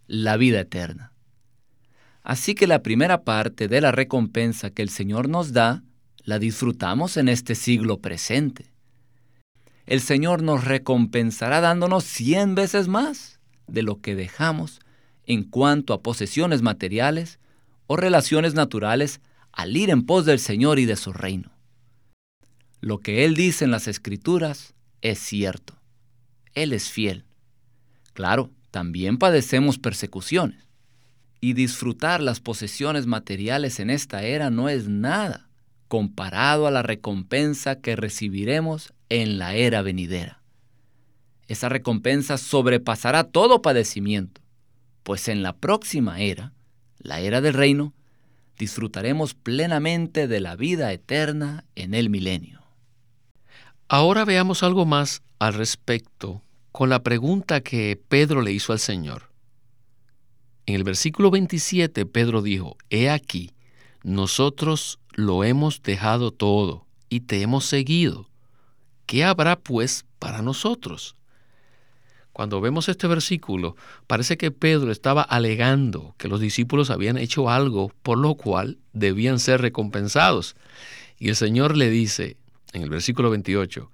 la 0.07 0.36
vida 0.36 0.60
eterna. 0.60 1.13
Así 2.22 2.53
que 2.53 2.67
la 2.67 2.84
primera 2.84 3.24
parte 3.24 3.69
de 3.69 3.79
la 3.79 3.93
recompensa 3.93 4.72
que 4.72 4.81
el 4.81 4.89
Señor 4.89 5.29
nos 5.29 5.53
da, 5.53 5.86
la 6.25 6.38
disfrutamos 6.38 7.15
en 7.15 7.29
este 7.29 7.55
siglo 7.55 8.01
presente. 8.01 8.76
El 9.88 10.01
Señor 10.01 10.44
nos 10.44 10.65
recompensará 10.65 11.62
dándonos 11.62 12.03
cien 12.03 12.56
veces 12.56 12.89
más 12.89 13.39
de 13.67 13.84
lo 13.84 14.01
que 14.01 14.15
dejamos 14.15 14.82
en 15.25 15.44
cuanto 15.44 15.94
a 15.94 16.03
posesiones 16.03 16.62
materiales 16.62 17.39
o 17.88 17.96
relaciones 17.96 18.53
naturales 18.53 19.22
al 19.53 19.75
ir 19.77 19.89
en 19.89 20.06
pos 20.06 20.25
del 20.25 20.39
Señor 20.39 20.77
y 20.77 20.86
de 20.86 20.98
su 20.98 21.13
reino. 21.13 21.53
Lo 22.82 23.00
que 23.00 23.24
Él 23.24 23.36
dice 23.36 23.63
en 23.63 23.72
las 23.72 23.88
Escrituras 23.88 24.75
es 25.01 25.20
cierto. 25.20 25.79
Él 26.53 26.74
es 26.74 26.89
fiel. 26.89 27.24
Claro, 28.13 28.51
también 28.72 29.17
padecemos 29.17 29.79
persecuciones. 29.79 30.67
Y 31.39 31.53
disfrutar 31.53 32.22
las 32.22 32.41
posesiones 32.41 33.06
materiales 33.06 33.79
en 33.79 33.89
esta 33.89 34.24
era 34.24 34.50
no 34.50 34.67
es 34.67 34.89
nada 34.89 35.48
comparado 35.88 36.67
a 36.67 36.72
la 36.72 36.84
recompensa 36.84 37.79
que 37.79 37.96
recibiremos 37.96 38.94
en 39.09 39.37
la 39.37 39.55
era 39.55 39.81
venidera. 39.81 40.41
Esa 41.47 41.69
recompensa 41.69 42.37
sobrepasará 42.37 43.23
todo 43.23 43.61
padecimiento, 43.61 44.41
pues 45.03 45.27
en 45.27 45.43
la 45.43 45.55
próxima 45.55 46.19
era, 46.19 46.53
la 46.99 47.19
era 47.21 47.39
del 47.41 47.53
reino, 47.53 47.93
disfrutaremos 48.57 49.33
plenamente 49.33 50.27
de 50.27 50.39
la 50.41 50.55
vida 50.55 50.91
eterna 50.91 51.63
en 51.75 51.93
el 51.93 52.09
milenio. 52.09 52.61
Ahora 53.87 54.25
veamos 54.25 54.63
algo 54.63 54.85
más 54.85 55.21
al 55.39 55.53
respecto 55.53 56.41
con 56.71 56.89
la 56.89 57.03
pregunta 57.03 57.61
que 57.61 57.99
Pedro 58.09 58.41
le 58.41 58.51
hizo 58.51 58.73
al 58.73 58.79
Señor. 58.79 59.31
En 60.65 60.75
el 60.75 60.83
versículo 60.83 61.31
27 61.31 62.05
Pedro 62.05 62.41
dijo, 62.41 62.77
He 62.89 63.09
aquí, 63.09 63.51
nosotros 64.03 64.99
lo 65.13 65.43
hemos 65.45 65.81
dejado 65.81 66.31
todo 66.31 66.85
y 67.09 67.21
te 67.21 67.41
hemos 67.41 67.65
seguido. 67.65 68.29
¿Qué 69.07 69.23
habrá 69.23 69.57
pues 69.57 70.05
para 70.19 70.41
nosotros? 70.41 71.15
Cuando 72.33 72.59
vemos 72.59 72.89
este 72.89 73.07
versículo, 73.07 73.77
parece 74.05 74.37
que 74.37 74.51
Pedro 74.51 74.91
estaba 74.91 75.21
alegando 75.21 76.13
que 76.17 76.27
los 76.27 76.41
discípulos 76.41 76.89
habían 76.89 77.17
hecho 77.17 77.49
algo 77.49 77.91
por 78.03 78.17
lo 78.17 78.35
cual 78.35 78.79
debían 78.91 79.39
ser 79.39 79.61
recompensados. 79.61 80.57
Y 81.17 81.29
el 81.29 81.37
Señor 81.37 81.77
le 81.77 81.89
dice, 81.89 82.35
en 82.73 82.83
el 82.83 82.89
versículo 82.89 83.29
28, 83.29 83.89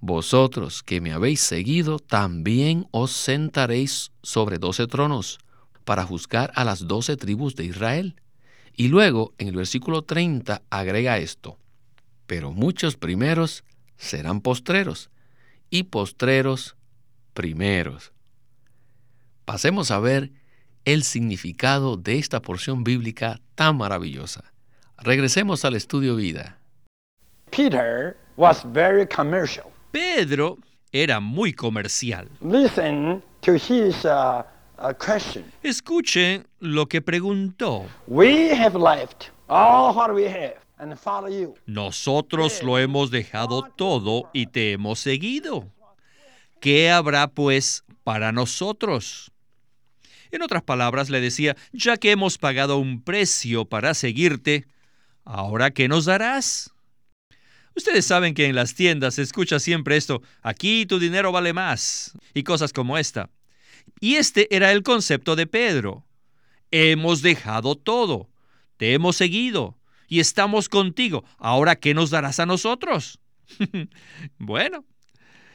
Vosotros 0.00 0.82
que 0.82 1.00
me 1.00 1.12
habéis 1.12 1.40
seguido, 1.40 1.98
también 1.98 2.86
os 2.90 3.10
sentaréis 3.10 4.12
sobre 4.22 4.58
doce 4.58 4.86
tronos, 4.86 5.38
para 5.84 6.04
juzgar 6.04 6.52
a 6.54 6.64
las 6.64 6.86
doce 6.86 7.16
tribus 7.16 7.56
de 7.56 7.64
Israel. 7.64 8.16
Y 8.76 8.88
luego, 8.88 9.32
en 9.38 9.48
el 9.48 9.56
versículo 9.56 10.02
30, 10.02 10.60
agrega 10.68 11.16
esto, 11.16 11.56
pero 12.26 12.52
muchos 12.52 12.96
primeros 12.96 13.64
serán 13.98 14.40
postreros, 14.40 15.10
y 15.70 15.84
postreros 15.84 16.76
primeros. 17.34 18.12
Pasemos 19.44 19.90
a 19.90 19.98
ver 19.98 20.30
el 20.84 21.02
significado 21.04 21.96
de 21.96 22.18
esta 22.18 22.40
porción 22.40 22.84
bíblica 22.84 23.40
tan 23.54 23.76
maravillosa. 23.76 24.44
Regresemos 24.96 25.64
al 25.64 25.74
estudio 25.74 26.16
vida. 26.16 26.58
Peter 27.50 28.16
was 28.36 28.62
very 28.72 29.06
commercial. 29.06 29.66
Pedro 29.92 30.58
era 30.92 31.20
muy 31.20 31.52
comercial. 31.52 32.28
Listen 32.40 33.22
to 33.42 33.54
his 33.54 34.04
uh, 34.04 34.42
uh, 34.78 34.92
question. 34.94 35.44
Escuche 35.62 36.44
lo 36.60 36.86
que 36.86 37.00
preguntó. 37.00 37.86
We 38.06 38.50
have 38.54 38.74
left 38.74 39.30
all 39.48 39.94
what 39.94 40.12
we 40.12 40.24
have. 40.24 40.56
Nosotros 41.66 42.62
lo 42.62 42.78
hemos 42.78 43.10
dejado 43.10 43.62
todo 43.76 44.30
y 44.32 44.46
te 44.46 44.72
hemos 44.72 44.98
seguido. 44.98 45.72
¿Qué 46.60 46.90
habrá 46.90 47.28
pues 47.28 47.84
para 48.04 48.32
nosotros? 48.32 49.32
En 50.30 50.42
otras 50.42 50.62
palabras 50.62 51.10
le 51.10 51.20
decía, 51.20 51.56
ya 51.72 51.96
que 51.96 52.10
hemos 52.10 52.38
pagado 52.38 52.78
un 52.78 53.02
precio 53.02 53.64
para 53.64 53.94
seguirte, 53.94 54.66
¿ahora 55.24 55.70
qué 55.70 55.88
nos 55.88 56.04
darás? 56.04 56.72
Ustedes 57.74 58.06
saben 58.06 58.34
que 58.34 58.46
en 58.46 58.56
las 58.56 58.74
tiendas 58.74 59.14
se 59.14 59.22
escucha 59.22 59.60
siempre 59.60 59.96
esto, 59.96 60.20
aquí 60.42 60.84
tu 60.84 60.98
dinero 60.98 61.32
vale 61.32 61.52
más, 61.52 62.12
y 62.34 62.42
cosas 62.42 62.72
como 62.72 62.98
esta. 62.98 63.30
Y 64.00 64.16
este 64.16 64.54
era 64.54 64.72
el 64.72 64.82
concepto 64.82 65.36
de 65.36 65.46
Pedro. 65.46 66.04
Hemos 66.70 67.22
dejado 67.22 67.76
todo, 67.76 68.28
te 68.76 68.92
hemos 68.92 69.16
seguido, 69.16 69.77
y 70.08 70.20
estamos 70.20 70.68
contigo. 70.68 71.24
Ahora, 71.36 71.76
¿qué 71.76 71.94
nos 71.94 72.10
darás 72.10 72.40
a 72.40 72.46
nosotros? 72.46 73.20
bueno, 74.38 74.84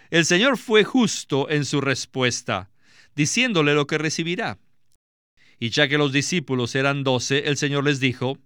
el 0.09 0.25
Señor 0.25 0.57
fue 0.57 0.83
justo 0.83 1.49
en 1.49 1.65
su 1.65 1.81
respuesta, 1.81 2.69
diciéndole 3.15 3.73
lo 3.73 3.87
que 3.87 3.97
recibirá. 3.97 4.59
Y 5.59 5.71
ya 5.71 5.87
que 5.87 5.97
los 5.97 6.11
discípulos 6.11 6.75
eran 6.75 7.03
doce, 7.03 7.47
el 7.47 7.57
Señor 7.57 7.83
les 7.83 7.99
dijo, 7.99 8.37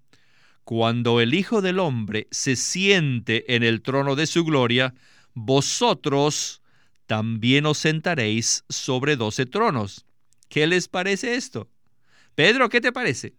Cuando 0.64 1.20
el 1.20 1.34
Hijo 1.34 1.62
del 1.62 1.80
Hombre 1.80 2.28
se 2.32 2.56
siente 2.56 3.56
en 3.56 3.64
el 3.64 3.82
trono 3.82 4.16
de 4.16 4.28
su 4.28 4.46
gloria, 4.46 4.94
vosotros 5.34 6.62
también 7.06 7.66
os 7.66 7.78
sentaréis 7.78 8.64
sobre 8.70 9.16
doce 9.16 9.46
tronos. 9.46 10.06
¿Qué 10.50 10.68
les 10.68 10.88
parece 10.88 11.36
esto? 11.36 11.70
Pedro, 12.36 12.70
¿qué 12.70 12.82
te 12.82 12.92
parece? 12.92 13.34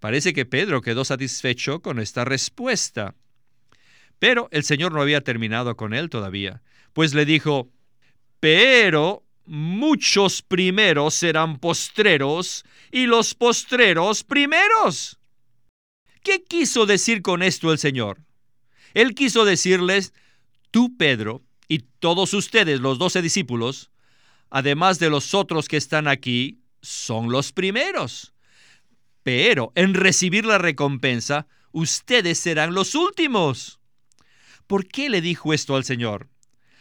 Parece 0.00 0.32
que 0.32 0.46
Pedro 0.46 0.80
quedó 0.80 1.04
satisfecho 1.04 1.80
con 1.80 1.98
esta 1.98 2.24
respuesta. 2.24 3.14
Pero 4.18 4.48
el 4.52 4.64
Señor 4.64 4.92
no 4.92 5.00
había 5.00 5.22
terminado 5.22 5.76
con 5.76 5.94
él 5.94 6.10
todavía, 6.10 6.62
pues 6.92 7.14
le 7.14 7.24
dijo, 7.24 7.70
pero 8.40 9.24
muchos 9.44 10.42
primeros 10.42 11.14
serán 11.14 11.58
postreros 11.58 12.64
y 12.90 13.06
los 13.06 13.34
postreros 13.34 14.24
primeros. 14.24 15.18
¿Qué 16.22 16.42
quiso 16.44 16.86
decir 16.86 17.22
con 17.22 17.42
esto 17.42 17.72
el 17.72 17.78
Señor? 17.78 18.20
Él 18.94 19.14
quiso 19.14 19.44
decirles, 19.44 20.12
tú 20.70 20.96
Pedro 20.96 21.42
y 21.68 21.80
todos 22.00 22.34
ustedes, 22.34 22.80
los 22.80 22.98
doce 22.98 23.22
discípulos, 23.22 23.90
además 24.50 24.98
de 24.98 25.10
los 25.10 25.34
otros 25.34 25.68
que 25.68 25.76
están 25.76 26.08
aquí, 26.08 26.60
son 26.82 27.30
los 27.30 27.52
primeros. 27.52 28.32
Pero 29.30 29.72
en 29.74 29.92
recibir 29.92 30.46
la 30.46 30.56
recompensa, 30.56 31.48
ustedes 31.70 32.38
serán 32.38 32.72
los 32.72 32.94
últimos. 32.94 33.78
¿Por 34.66 34.86
qué 34.86 35.10
le 35.10 35.20
dijo 35.20 35.52
esto 35.52 35.76
al 35.76 35.84
Señor? 35.84 36.30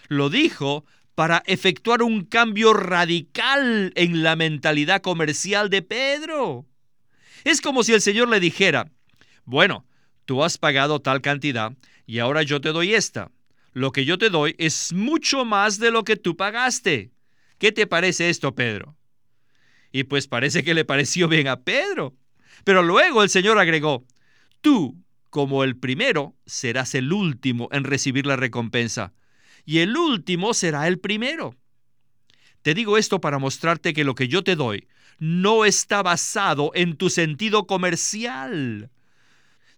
Lo 0.07 0.29
dijo 0.29 0.85
para 1.13 1.43
efectuar 1.45 2.03
un 2.03 2.23
cambio 2.23 2.71
radical 2.71 3.91
en 3.95 4.23
la 4.23 4.37
mentalidad 4.37 5.01
comercial 5.01 5.69
de 5.69 5.81
Pedro. 5.81 6.65
Es 7.43 7.59
como 7.59 7.83
si 7.83 7.91
el 7.91 7.99
Señor 7.99 8.29
le 8.29 8.39
dijera, 8.39 8.93
bueno, 9.43 9.85
tú 10.23 10.41
has 10.41 10.57
pagado 10.57 11.01
tal 11.01 11.19
cantidad 11.19 11.73
y 12.05 12.19
ahora 12.19 12.43
yo 12.43 12.61
te 12.61 12.69
doy 12.69 12.93
esta. 12.93 13.29
Lo 13.73 13.91
que 13.91 14.05
yo 14.05 14.17
te 14.17 14.29
doy 14.29 14.55
es 14.57 14.93
mucho 14.93 15.43
más 15.43 15.79
de 15.79 15.91
lo 15.91 16.05
que 16.05 16.15
tú 16.15 16.37
pagaste. 16.37 17.11
¿Qué 17.57 17.73
te 17.73 17.87
parece 17.87 18.29
esto, 18.29 18.55
Pedro? 18.55 18.95
Y 19.91 20.05
pues 20.05 20.29
parece 20.29 20.63
que 20.63 20.73
le 20.73 20.85
pareció 20.85 21.27
bien 21.27 21.49
a 21.49 21.63
Pedro. 21.65 22.15
Pero 22.67 22.83
luego 22.83 23.23
el 23.23 23.29
Señor 23.29 23.59
agregó, 23.59 24.05
tú, 24.59 25.01
como 25.29 25.63
el 25.63 25.77
primero, 25.77 26.35
serás 26.45 26.95
el 26.95 27.13
último 27.13 27.69
en 27.71 27.85
recibir 27.85 28.25
la 28.25 28.35
recompensa, 28.35 29.13
y 29.63 29.77
el 29.77 29.95
último 29.95 30.53
será 30.53 30.85
el 30.89 30.99
primero. 30.99 31.55
Te 32.63 32.73
digo 32.73 32.97
esto 32.97 33.21
para 33.21 33.39
mostrarte 33.39 33.93
que 33.93 34.03
lo 34.03 34.15
que 34.15 34.27
yo 34.27 34.43
te 34.43 34.57
doy 34.57 34.89
no 35.17 35.63
está 35.63 36.03
basado 36.03 36.71
en 36.73 36.97
tu 36.97 37.09
sentido 37.09 37.67
comercial. 37.67 38.91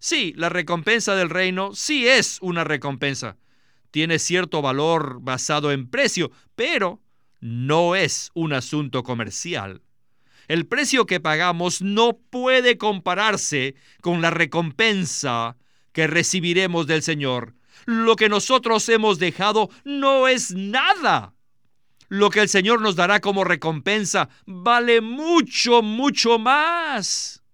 Sí, 0.00 0.34
la 0.36 0.48
recompensa 0.48 1.14
del 1.14 1.30
reino 1.30 1.76
sí 1.76 2.08
es 2.08 2.38
una 2.42 2.64
recompensa. 2.64 3.36
Tiene 3.92 4.18
cierto 4.18 4.62
valor 4.62 5.20
basado 5.20 5.70
en 5.70 5.88
precio, 5.88 6.32
pero 6.56 7.00
no 7.38 7.94
es 7.94 8.32
un 8.34 8.52
asunto 8.52 9.04
comercial. 9.04 9.80
El 10.50 10.66
precio 10.66 11.06
que 11.06 11.20
pagamos 11.20 11.80
no 11.80 12.18
puede 12.28 12.76
compararse 12.76 13.76
con 14.00 14.20
la 14.20 14.30
recompensa 14.30 15.56
que 15.92 16.08
recibiremos 16.08 16.88
del 16.88 17.04
Señor. 17.04 17.54
Lo 17.86 18.16
que 18.16 18.28
nosotros 18.28 18.88
hemos 18.88 19.20
dejado 19.20 19.70
no 19.84 20.26
es 20.26 20.50
nada. 20.50 21.34
Lo 22.08 22.30
que 22.30 22.40
el 22.40 22.48
Señor 22.48 22.80
nos 22.80 22.96
dará 22.96 23.20
como 23.20 23.44
recompensa 23.44 24.28
vale 24.44 25.00
mucho, 25.00 25.82
mucho 25.82 26.36
más. 26.40 27.44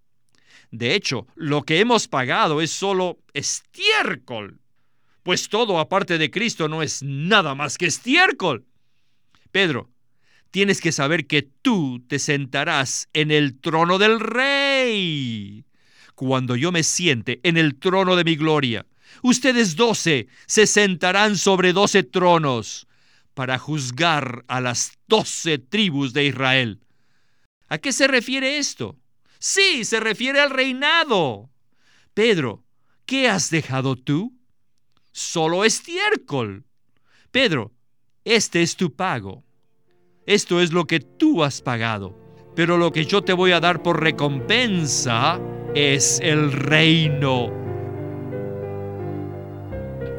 De 0.71 0.95
hecho, 0.95 1.27
lo 1.35 1.65
que 1.65 1.81
hemos 1.81 2.09
pagado 2.09 2.63
es 2.63 2.71
solo 2.71 3.19
estiércol, 3.35 4.59
pues 5.23 5.51
todo 5.51 5.81
aparte 5.81 6.17
de 6.17 6.31
Cristo 6.31 6.67
no 6.67 6.83
es 6.83 7.03
nada 7.03 7.55
más 7.55 7.77
que 7.77 7.85
estiércol. 7.85 8.65
Pedro, 9.53 9.91
tienes 10.57 10.81
que 10.81 10.91
saber 10.91 11.27
que 11.27 11.43
tú 11.43 12.03
te 12.09 12.19
sentarás 12.19 13.11
en 13.13 13.31
el 13.31 13.61
trono 13.61 13.99
del 13.99 14.19
rey. 14.19 15.67
Cuando 16.15 16.57
yo 16.57 16.73
me 16.73 16.83
siente 16.83 17.41
en 17.43 17.59
el 17.59 17.79
trono 17.79 18.17
de 18.17 18.25
mi 18.25 18.37
gloria, 18.37 18.87
ustedes 19.23 19.77
doce 19.77 20.29
se 20.47 20.67
sentarán 20.67 21.37
sobre 21.37 21.75
doce 21.75 22.05
tronos 22.05 22.89
para 23.35 23.59
juzgar 23.59 24.47
a 24.49 24.63
las 24.63 24.93
doce 25.07 25.59
tribus 25.59 26.15
de 26.15 26.25
Israel. 26.25 26.81
¿A 27.69 27.77
qué 27.77 27.93
se 27.93 28.09
refiere 28.09 28.57
esto? 28.57 28.97
Sí, 29.39 29.85
se 29.85 30.01
refiere 30.01 30.41
al 30.41 30.49
reinado. 30.49 31.51
Pedro, 32.15 32.65
¿qué 33.05 33.29
has 33.29 33.51
dejado 33.51 33.95
tú? 33.95 34.33
Solo 35.13 35.67
estiércol. 35.67 36.65
Pedro, 37.31 37.75
este 38.25 38.63
es 38.63 38.75
tu 38.75 38.97
pago. 38.97 39.46
Esto 40.27 40.61
es 40.61 40.73
lo 40.73 40.87
que 40.87 40.99
tú 40.99 41.45
has 41.45 41.63
pagado. 41.63 42.13
Pero 42.57 42.79
lo 42.79 42.91
que 42.91 43.05
yo 43.05 43.23
te 43.23 43.33
voy 43.33 43.53
a 43.53 43.61
dar 43.61 43.83
por 43.83 44.03
recompensa 44.03 45.41
es 45.75 46.19
el 46.21 46.51
reino. 46.51 47.53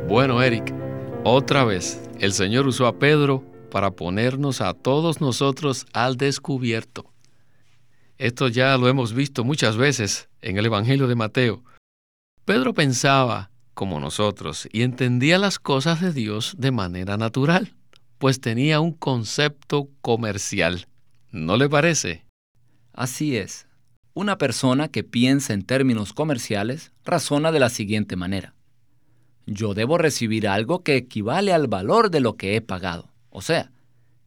Bueno, 0.07 0.41
Eric, 0.41 0.73
otra 1.25 1.65
vez 1.65 2.01
el 2.19 2.31
Señor 2.31 2.67
usó 2.67 2.87
a 2.87 2.97
Pedro 2.97 3.43
para 3.69 3.91
ponernos 3.91 4.61
a 4.61 4.73
todos 4.73 5.19
nosotros 5.19 5.85
al 5.91 6.15
descubierto. 6.15 7.11
Esto 8.17 8.47
ya 8.47 8.77
lo 8.77 8.87
hemos 8.87 9.13
visto 9.13 9.43
muchas 9.43 9.75
veces 9.75 10.29
en 10.41 10.57
el 10.57 10.67
Evangelio 10.67 11.07
de 11.07 11.15
Mateo. 11.15 11.65
Pedro 12.45 12.73
pensaba 12.73 13.51
como 13.73 13.99
nosotros 13.99 14.69
y 14.71 14.83
entendía 14.83 15.37
las 15.37 15.59
cosas 15.59 15.99
de 15.99 16.13
Dios 16.13 16.55
de 16.57 16.71
manera 16.71 17.17
natural 17.17 17.73
pues 18.17 18.41
tenía 18.41 18.79
un 18.79 18.93
concepto 18.93 19.89
comercial. 20.01 20.87
¿No 21.31 21.57
le 21.57 21.69
parece? 21.69 22.25
Así 22.93 23.37
es. 23.37 23.67
Una 24.13 24.37
persona 24.37 24.87
que 24.87 25.03
piensa 25.03 25.53
en 25.53 25.63
términos 25.63 26.13
comerciales 26.13 26.91
razona 27.05 27.51
de 27.51 27.59
la 27.59 27.69
siguiente 27.69 28.15
manera. 28.15 28.55
Yo 29.45 29.73
debo 29.73 29.97
recibir 29.97 30.47
algo 30.47 30.83
que 30.83 30.95
equivale 30.95 31.53
al 31.53 31.67
valor 31.67 32.09
de 32.09 32.19
lo 32.19 32.35
que 32.35 32.55
he 32.55 32.61
pagado. 32.61 33.11
O 33.29 33.41
sea, 33.41 33.71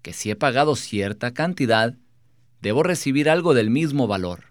que 0.03 0.12
si 0.12 0.31
he 0.31 0.37
pagado 0.37 0.76
cierta 0.76 1.35
cantidad, 1.35 1.94
debo 2.62 2.83
recibir 2.83 3.29
algo 3.29 3.53
del 3.55 3.70
mismo 3.70 4.07
valor. 4.07 4.44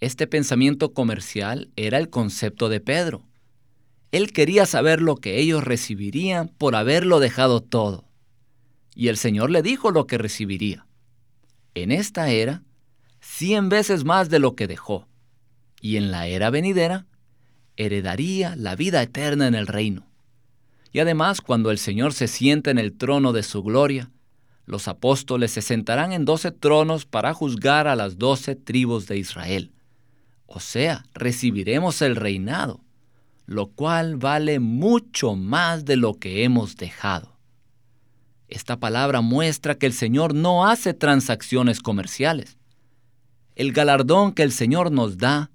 Este 0.00 0.26
pensamiento 0.26 0.92
comercial 0.92 1.70
era 1.76 1.98
el 1.98 2.10
concepto 2.10 2.68
de 2.68 2.80
Pedro. 2.80 3.22
Él 4.10 4.32
quería 4.32 4.66
saber 4.66 5.00
lo 5.00 5.16
que 5.16 5.38
ellos 5.38 5.62
recibirían 5.62 6.48
por 6.48 6.74
haberlo 6.74 7.20
dejado 7.20 7.60
todo 7.60 8.03
y 8.94 9.08
el 9.08 9.16
Señor 9.16 9.50
le 9.50 9.62
dijo 9.62 9.90
lo 9.90 10.06
que 10.06 10.18
recibiría. 10.18 10.86
En 11.74 11.90
esta 11.90 12.30
era, 12.30 12.62
cien 13.20 13.68
veces 13.68 14.04
más 14.04 14.30
de 14.30 14.38
lo 14.38 14.54
que 14.54 14.66
dejó, 14.66 15.08
y 15.80 15.96
en 15.96 16.10
la 16.10 16.26
era 16.26 16.50
venidera, 16.50 17.06
heredaría 17.76 18.54
la 18.56 18.76
vida 18.76 19.02
eterna 19.02 19.46
en 19.46 19.54
el 19.54 19.66
reino. 19.66 20.06
Y 20.92 21.00
además, 21.00 21.40
cuando 21.40 21.70
el 21.70 21.78
Señor 21.78 22.12
se 22.12 22.28
sienta 22.28 22.70
en 22.70 22.78
el 22.78 22.96
trono 22.96 23.32
de 23.32 23.42
su 23.42 23.62
gloria, 23.62 24.10
los 24.64 24.88
apóstoles 24.88 25.50
se 25.50 25.60
sentarán 25.60 26.12
en 26.12 26.24
doce 26.24 26.52
tronos 26.52 27.04
para 27.04 27.34
juzgar 27.34 27.88
a 27.88 27.96
las 27.96 28.16
doce 28.18 28.54
tribus 28.54 29.06
de 29.06 29.18
Israel. 29.18 29.72
O 30.46 30.60
sea, 30.60 31.04
recibiremos 31.12 32.00
el 32.00 32.16
reinado, 32.16 32.80
lo 33.46 33.66
cual 33.72 34.16
vale 34.16 34.60
mucho 34.60 35.34
más 35.34 35.84
de 35.84 35.96
lo 35.96 36.14
que 36.14 36.44
hemos 36.44 36.76
dejado. 36.76 37.33
Esta 38.48 38.78
palabra 38.78 39.20
muestra 39.20 39.76
que 39.76 39.86
el 39.86 39.92
Señor 39.92 40.34
no 40.34 40.66
hace 40.66 40.94
transacciones 40.94 41.80
comerciales. 41.80 42.58
El 43.54 43.72
galardón 43.72 44.32
que 44.32 44.42
el 44.42 44.52
Señor 44.52 44.92
nos 44.92 45.16
da 45.16 45.50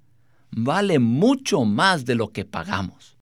vale 0.50 0.98
mucho 0.98 1.64
más 1.64 2.04
de 2.04 2.14
lo 2.16 2.32
que 2.32 2.44
pagamos. 2.44 3.16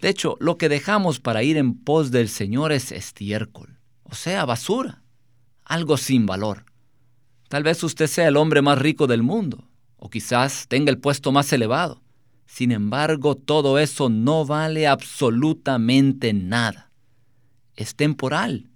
De 0.00 0.08
hecho, 0.08 0.36
lo 0.40 0.56
que 0.56 0.70
dejamos 0.70 1.20
para 1.20 1.42
ir 1.42 1.58
en 1.58 1.74
pos 1.74 2.10
del 2.10 2.28
Señor 2.28 2.72
es 2.72 2.90
estiércol, 2.90 3.78
o 4.02 4.14
sea, 4.14 4.46
basura, 4.46 5.02
algo 5.64 5.98
sin 5.98 6.24
valor. 6.24 6.64
Tal 7.48 7.62
vez 7.64 7.82
usted 7.82 8.06
sea 8.06 8.28
el 8.28 8.38
hombre 8.38 8.62
más 8.62 8.78
rico 8.78 9.06
del 9.06 9.22
mundo, 9.22 9.68
o 9.98 10.08
quizás 10.08 10.66
tenga 10.68 10.90
el 10.90 10.98
puesto 10.98 11.32
más 11.32 11.52
elevado. 11.52 12.00
Sin 12.46 12.72
embargo, 12.72 13.36
todo 13.36 13.78
eso 13.78 14.08
no 14.08 14.46
vale 14.46 14.88
absolutamente 14.88 16.32
nada. 16.32 16.90
Es 17.76 17.94
temporal 17.94 18.69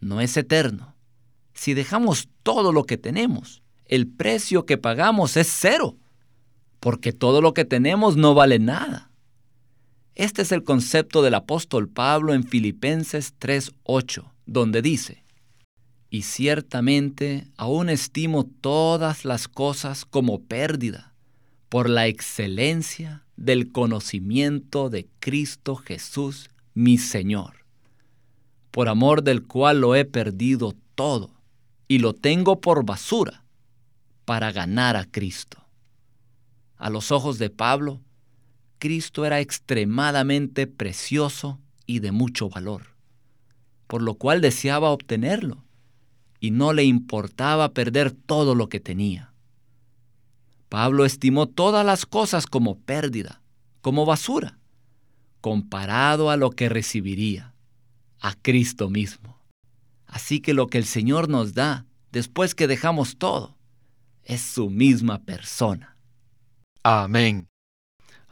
no 0.00 0.20
es 0.20 0.36
eterno. 0.36 0.94
Si 1.54 1.74
dejamos 1.74 2.28
todo 2.42 2.72
lo 2.72 2.84
que 2.84 2.98
tenemos, 2.98 3.62
el 3.86 4.06
precio 4.06 4.66
que 4.66 4.78
pagamos 4.78 5.36
es 5.36 5.48
cero, 5.48 5.96
porque 6.80 7.12
todo 7.12 7.40
lo 7.40 7.54
que 7.54 7.64
tenemos 7.64 8.16
no 8.16 8.34
vale 8.34 8.58
nada. 8.58 9.10
Este 10.14 10.42
es 10.42 10.52
el 10.52 10.64
concepto 10.64 11.22
del 11.22 11.34
apóstol 11.34 11.88
Pablo 11.88 12.32
en 12.32 12.44
Filipenses 12.44 13.34
3:8, 13.38 14.32
donde 14.46 14.82
dice, 14.82 15.22
Y 16.08 16.22
ciertamente 16.22 17.48
aún 17.56 17.90
estimo 17.90 18.44
todas 18.44 19.24
las 19.24 19.48
cosas 19.48 20.04
como 20.04 20.40
pérdida 20.40 21.12
por 21.68 21.90
la 21.90 22.06
excelencia 22.06 23.24
del 23.36 23.72
conocimiento 23.72 24.88
de 24.88 25.08
Cristo 25.18 25.76
Jesús, 25.76 26.48
mi 26.74 26.96
Señor, 26.96 27.65
por 28.76 28.90
amor 28.90 29.22
del 29.22 29.46
cual 29.46 29.80
lo 29.80 29.94
he 29.94 30.04
perdido 30.04 30.74
todo 30.94 31.30
y 31.88 31.98
lo 31.98 32.12
tengo 32.12 32.60
por 32.60 32.84
basura 32.84 33.42
para 34.26 34.52
ganar 34.52 34.96
a 34.96 35.06
Cristo. 35.06 35.64
A 36.76 36.90
los 36.90 37.10
ojos 37.10 37.38
de 37.38 37.48
Pablo, 37.48 38.02
Cristo 38.78 39.24
era 39.24 39.40
extremadamente 39.40 40.66
precioso 40.66 41.58
y 41.86 42.00
de 42.00 42.12
mucho 42.12 42.50
valor, 42.50 42.88
por 43.86 44.02
lo 44.02 44.12
cual 44.16 44.42
deseaba 44.42 44.90
obtenerlo 44.90 45.64
y 46.38 46.50
no 46.50 46.74
le 46.74 46.84
importaba 46.84 47.72
perder 47.72 48.12
todo 48.12 48.54
lo 48.54 48.68
que 48.68 48.78
tenía. 48.78 49.32
Pablo 50.68 51.06
estimó 51.06 51.46
todas 51.46 51.86
las 51.86 52.04
cosas 52.04 52.44
como 52.44 52.78
pérdida, 52.78 53.40
como 53.80 54.04
basura, 54.04 54.58
comparado 55.40 56.28
a 56.28 56.36
lo 56.36 56.50
que 56.50 56.68
recibiría, 56.68 57.55
a 58.26 58.34
Cristo 58.34 58.90
mismo. 58.90 59.38
Así 60.06 60.40
que 60.40 60.52
lo 60.52 60.66
que 60.66 60.78
el 60.78 60.84
Señor 60.84 61.28
nos 61.28 61.54
da 61.54 61.86
después 62.10 62.56
que 62.56 62.66
dejamos 62.66 63.18
todo 63.18 63.56
es 64.24 64.40
su 64.40 64.68
misma 64.68 65.20
persona. 65.20 65.96
Amén. 66.82 67.46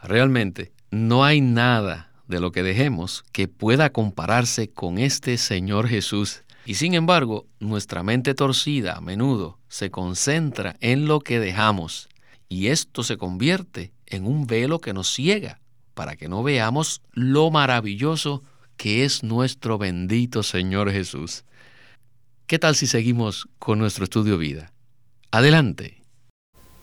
Realmente, 0.03 0.73
no 0.91 1.25
hay 1.25 1.41
nada 1.41 2.13
de 2.27 2.41
lo 2.41 2.51
que 2.51 2.65
dejemos 2.65 3.25
que 3.31 3.47
pueda 3.47 3.93
compararse 3.93 4.69
con 4.69 4.99
este 4.99 5.39
Señor 5.39 5.87
Jesús. 5.87 6.43
Y 6.67 6.75
sin 6.75 6.95
embargo, 6.95 7.47
nuestra 7.61 8.03
mente 8.03 8.35
torcida 8.35 8.97
a 8.97 9.01
menudo 9.01 9.61
se 9.69 9.93
concentra 9.93 10.75
en 10.81 11.07
lo 11.07 11.21
que 11.21 11.39
dejamos 11.39 12.09
y 12.49 12.69
esto 12.69 13.05
se 13.05 13.17
convierte 13.17 13.93
en 14.07 14.27
un 14.27 14.49
velo 14.49 14.81
que 14.81 14.93
nos 14.93 15.13
ciega 15.13 15.61
para 15.95 16.17
que 16.17 16.29
no 16.29 16.43
veamos 16.43 17.01
lo 17.13 17.53
maravilloso 17.53 18.43
que 18.77 19.05
es 19.05 19.23
nuestro 19.23 19.79
bendito 19.79 20.43
Señor 20.43 20.91
Jesús. 20.91 21.45
¿Qué 22.47 22.59
tal 22.59 22.75
si 22.75 22.87
seguimos 22.87 23.49
con 23.59 23.79
nuestro 23.79 24.05
estudio 24.05 24.37
vida? 24.39 24.73
Adelante. 25.31 26.03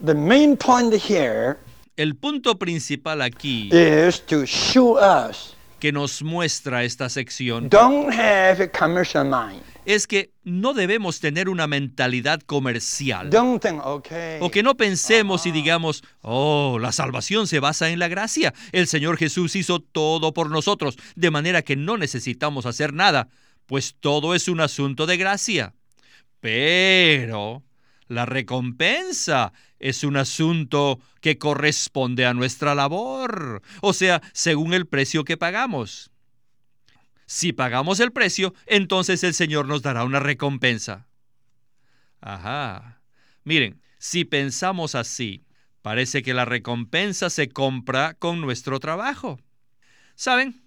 The 0.03 0.15
main 0.15 0.57
point 0.57 0.93
here 0.93 1.57
El 1.97 2.15
punto 2.15 2.57
principal 2.57 3.21
aquí 3.21 3.69
is 3.71 4.19
to 4.25 4.45
show 4.45 4.97
us 4.97 5.55
que 5.79 5.91
nos 5.91 6.23
muestra 6.23 6.83
esta 6.83 7.09
sección 7.09 7.69
don't 7.69 8.11
have 8.11 8.61
a 8.63 8.67
commercial 8.67 9.23
mind. 9.23 9.61
Es 9.85 10.07
que 10.07 10.31
no 10.43 10.73
debemos 10.73 11.19
tener 11.19 11.49
una 11.49 11.67
mentalidad 11.67 12.41
comercial. 12.41 13.29
Don't 13.29 13.61
think, 13.61 13.85
okay. 13.85 14.37
O 14.41 14.49
que 14.51 14.63
no 14.63 14.75
pensemos 14.75 15.45
y 15.45 15.51
digamos, 15.51 16.03
oh, 16.21 16.77
la 16.79 16.91
salvación 16.91 17.47
se 17.47 17.59
basa 17.59 17.89
en 17.89 17.99
la 17.99 18.07
gracia. 18.07 18.53
El 18.71 18.87
Señor 18.87 19.17
Jesús 19.17 19.55
hizo 19.55 19.79
todo 19.79 20.33
por 20.33 20.49
nosotros, 20.49 20.97
de 21.15 21.31
manera 21.31 21.61
que 21.61 21.75
no 21.75 21.97
necesitamos 21.97 22.65
hacer 22.65 22.93
nada, 22.93 23.29
pues 23.65 23.95
todo 23.99 24.35
es 24.35 24.47
un 24.47 24.61
asunto 24.61 25.05
de 25.05 25.17
gracia. 25.17 25.73
Pero 26.39 27.63
la 28.07 28.25
recompensa 28.25 29.53
es 29.79 30.03
un 30.03 30.17
asunto 30.17 30.99
que 31.21 31.37
corresponde 31.37 32.25
a 32.25 32.33
nuestra 32.33 32.75
labor, 32.75 33.61
o 33.81 33.93
sea, 33.93 34.21
según 34.33 34.73
el 34.73 34.85
precio 34.87 35.23
que 35.23 35.37
pagamos. 35.37 36.10
Si 37.33 37.53
pagamos 37.53 38.01
el 38.01 38.11
precio, 38.11 38.53
entonces 38.65 39.23
el 39.23 39.33
Señor 39.33 39.65
nos 39.65 39.81
dará 39.81 40.03
una 40.03 40.19
recompensa. 40.19 41.07
Ajá. 42.19 43.01
Miren, 43.45 43.81
si 43.99 44.25
pensamos 44.25 44.95
así, 44.95 45.45
parece 45.81 46.23
que 46.23 46.33
la 46.33 46.43
recompensa 46.43 47.29
se 47.29 47.47
compra 47.47 48.15
con 48.15 48.41
nuestro 48.41 48.81
trabajo. 48.81 49.39
¿Saben? 50.13 50.61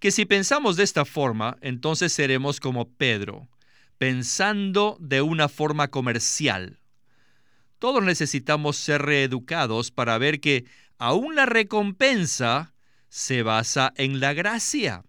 Que 0.00 0.10
si 0.10 0.24
pensamos 0.24 0.76
de 0.76 0.82
esta 0.82 1.04
forma, 1.04 1.56
entonces 1.60 2.12
seremos 2.12 2.58
como 2.58 2.88
Pedro, 2.90 3.48
pensando 3.96 4.96
de 4.98 5.22
una 5.22 5.48
forma 5.48 5.86
comercial. 5.86 6.80
Todos 7.78 8.02
necesitamos 8.02 8.76
ser 8.76 9.02
reeducados 9.02 9.92
para 9.92 10.18
ver 10.18 10.40
que 10.40 10.64
aún 10.98 11.36
la 11.36 11.46
recompensa 11.46 12.74
se 13.08 13.44
basa 13.44 13.92
en 13.96 14.18
la 14.18 14.32
gracia. 14.32 15.04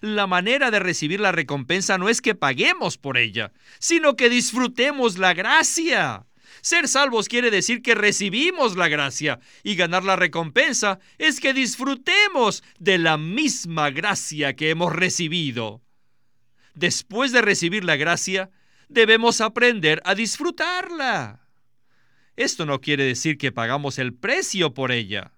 La 0.00 0.26
manera 0.26 0.70
de 0.70 0.78
recibir 0.78 1.20
la 1.20 1.32
recompensa 1.32 1.98
no 1.98 2.08
es 2.08 2.20
que 2.20 2.34
paguemos 2.34 2.98
por 2.98 3.16
ella, 3.16 3.52
sino 3.78 4.16
que 4.16 4.28
disfrutemos 4.28 5.18
la 5.18 5.34
gracia. 5.34 6.26
Ser 6.60 6.88
salvos 6.88 7.28
quiere 7.28 7.50
decir 7.50 7.82
que 7.82 7.94
recibimos 7.94 8.76
la 8.76 8.88
gracia 8.88 9.40
y 9.62 9.74
ganar 9.74 10.04
la 10.04 10.16
recompensa 10.16 10.98
es 11.18 11.40
que 11.40 11.54
disfrutemos 11.54 12.62
de 12.78 12.98
la 12.98 13.16
misma 13.16 13.90
gracia 13.90 14.54
que 14.54 14.70
hemos 14.70 14.92
recibido. 14.92 15.82
Después 16.74 17.32
de 17.32 17.42
recibir 17.42 17.84
la 17.84 17.96
gracia, 17.96 18.50
debemos 18.88 19.40
aprender 19.40 20.00
a 20.04 20.14
disfrutarla. 20.14 21.48
Esto 22.36 22.66
no 22.66 22.80
quiere 22.80 23.04
decir 23.04 23.36
que 23.36 23.50
pagamos 23.50 23.98
el 23.98 24.14
precio 24.14 24.74
por 24.74 24.92
ella. 24.92 25.32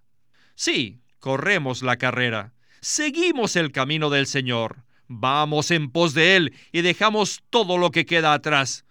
Sí, 0.54 1.00
corremos 1.18 1.82
la 1.82 1.96
carrera, 1.96 2.52
seguimos 2.80 3.56
el 3.56 3.72
camino 3.72 4.10
del 4.10 4.26
Señor, 4.26 4.84
vamos 5.08 5.70
en 5.70 5.90
pos 5.90 6.14
de 6.14 6.36
Él 6.36 6.54
y 6.72 6.82
dejamos 6.82 7.42
todo 7.50 7.78
lo 7.78 7.90
que 7.90 8.06
queda 8.06 8.32
atrás. 8.32 8.84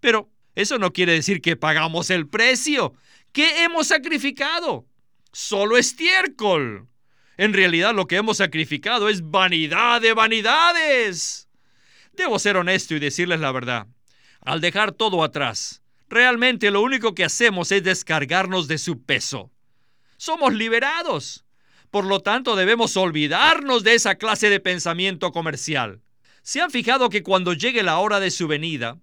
Pero 0.00 0.30
eso 0.54 0.78
no 0.78 0.92
quiere 0.92 1.12
decir 1.12 1.40
que 1.40 1.56
pagamos 1.56 2.10
el 2.10 2.28
precio. 2.28 2.94
¿Qué 3.32 3.64
hemos 3.64 3.88
sacrificado? 3.88 4.86
Solo 5.32 5.76
estiércol. 5.76 6.88
En 7.36 7.52
realidad 7.52 7.94
lo 7.94 8.06
que 8.06 8.16
hemos 8.16 8.38
sacrificado 8.38 9.08
es 9.08 9.30
vanidad 9.30 10.00
de 10.00 10.14
vanidades. 10.14 11.48
Debo 12.12 12.38
ser 12.38 12.56
honesto 12.56 12.94
y 12.94 12.98
decirles 12.98 13.40
la 13.40 13.52
verdad. 13.52 13.86
Al 14.40 14.60
dejar 14.60 14.92
todo 14.92 15.22
atrás, 15.22 15.82
realmente 16.08 16.70
lo 16.70 16.80
único 16.80 17.14
que 17.14 17.24
hacemos 17.24 17.70
es 17.72 17.82
descargarnos 17.82 18.68
de 18.68 18.78
su 18.78 19.02
peso. 19.02 19.50
Somos 20.16 20.54
liberados. 20.54 21.45
Por 21.96 22.04
lo 22.04 22.20
tanto, 22.20 22.56
debemos 22.56 22.94
olvidarnos 22.98 23.82
de 23.82 23.94
esa 23.94 24.16
clase 24.16 24.50
de 24.50 24.60
pensamiento 24.60 25.32
comercial. 25.32 26.02
¿Se 26.42 26.60
han 26.60 26.70
fijado 26.70 27.08
que 27.08 27.22
cuando 27.22 27.54
llegue 27.54 27.82
la 27.82 28.00
hora 28.00 28.20
de 28.20 28.30
su 28.30 28.48
venida, 28.48 28.98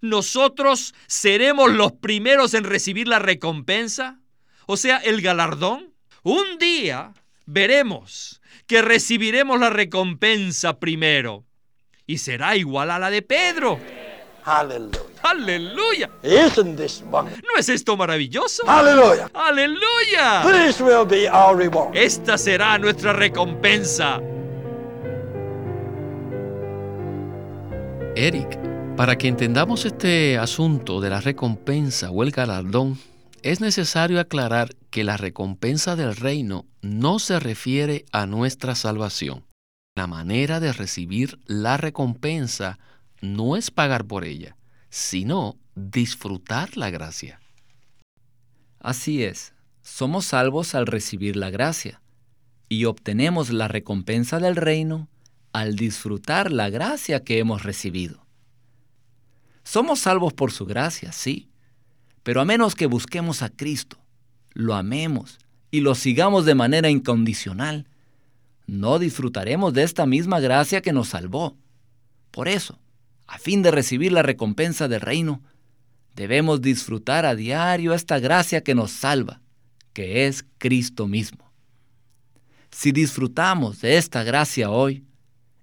nosotros 0.00 0.92
seremos 1.06 1.72
los 1.72 1.92
primeros 1.92 2.54
en 2.54 2.64
recibir 2.64 3.06
la 3.06 3.20
recompensa? 3.20 4.18
O 4.66 4.76
sea, 4.76 4.96
el 4.96 5.22
galardón. 5.22 5.94
Un 6.24 6.58
día 6.58 7.12
veremos 7.46 8.40
que 8.66 8.82
recibiremos 8.82 9.60
la 9.60 9.70
recompensa 9.70 10.80
primero. 10.80 11.44
Y 12.08 12.18
será 12.18 12.56
igual 12.56 12.90
a 12.90 12.98
la 12.98 13.10
de 13.10 13.22
Pedro. 13.22 13.78
Hallelujah. 14.44 15.11
Aleluya. 15.22 16.10
Isn't 16.22 16.76
this 16.76 17.02
wonderful? 17.10 17.42
¿No 17.42 17.58
es 17.58 17.68
esto 17.68 17.96
maravilloso? 17.96 18.64
Hallelujah. 18.66 19.30
Aleluya. 19.34 20.42
This 20.44 20.80
will 20.80 21.06
be 21.06 21.28
our 21.28 21.56
reward. 21.56 21.96
Esta 21.96 22.36
será 22.36 22.78
nuestra 22.78 23.12
recompensa. 23.12 24.20
Eric, 28.14 28.58
para 28.96 29.16
que 29.16 29.28
entendamos 29.28 29.86
este 29.86 30.36
asunto 30.38 31.00
de 31.00 31.10
la 31.10 31.20
recompensa 31.20 32.10
o 32.10 32.22
el 32.22 32.30
galardón, 32.30 32.98
es 33.42 33.60
necesario 33.60 34.20
aclarar 34.20 34.76
que 34.90 35.02
la 35.02 35.16
recompensa 35.16 35.96
del 35.96 36.14
reino 36.14 36.66
no 36.82 37.18
se 37.18 37.40
refiere 37.40 38.04
a 38.12 38.26
nuestra 38.26 38.74
salvación. 38.74 39.44
La 39.94 40.06
manera 40.06 40.60
de 40.60 40.72
recibir 40.72 41.38
la 41.46 41.76
recompensa 41.76 42.78
no 43.20 43.56
es 43.56 43.70
pagar 43.70 44.04
por 44.04 44.24
ella, 44.24 44.56
sino 44.92 45.58
disfrutar 45.74 46.76
la 46.76 46.90
gracia. 46.90 47.40
Así 48.78 49.24
es, 49.24 49.54
somos 49.80 50.26
salvos 50.26 50.74
al 50.74 50.86
recibir 50.86 51.34
la 51.34 51.48
gracia 51.48 52.02
y 52.68 52.84
obtenemos 52.84 53.48
la 53.48 53.68
recompensa 53.68 54.38
del 54.38 54.54
reino 54.54 55.08
al 55.54 55.76
disfrutar 55.76 56.52
la 56.52 56.68
gracia 56.68 57.24
que 57.24 57.38
hemos 57.38 57.62
recibido. 57.62 58.26
Somos 59.64 60.00
salvos 60.00 60.34
por 60.34 60.52
su 60.52 60.66
gracia, 60.66 61.10
sí, 61.10 61.48
pero 62.22 62.42
a 62.42 62.44
menos 62.44 62.74
que 62.74 62.84
busquemos 62.84 63.40
a 63.40 63.48
Cristo, 63.48 63.96
lo 64.52 64.74
amemos 64.74 65.38
y 65.70 65.80
lo 65.80 65.94
sigamos 65.94 66.44
de 66.44 66.54
manera 66.54 66.90
incondicional, 66.90 67.88
no 68.66 68.98
disfrutaremos 68.98 69.72
de 69.72 69.84
esta 69.84 70.04
misma 70.04 70.38
gracia 70.38 70.82
que 70.82 70.92
nos 70.92 71.08
salvó. 71.08 71.56
Por 72.30 72.46
eso, 72.46 72.78
a 73.32 73.38
fin 73.38 73.62
de 73.62 73.70
recibir 73.70 74.12
la 74.12 74.20
recompensa 74.20 74.88
del 74.88 75.00
reino, 75.00 75.40
debemos 76.14 76.60
disfrutar 76.60 77.24
a 77.24 77.34
diario 77.34 77.94
esta 77.94 78.18
gracia 78.18 78.62
que 78.62 78.74
nos 78.74 78.90
salva, 78.90 79.40
que 79.94 80.26
es 80.26 80.44
Cristo 80.58 81.08
mismo. 81.08 81.50
Si 82.70 82.92
disfrutamos 82.92 83.80
de 83.80 83.96
esta 83.96 84.22
gracia 84.22 84.68
hoy, 84.68 85.06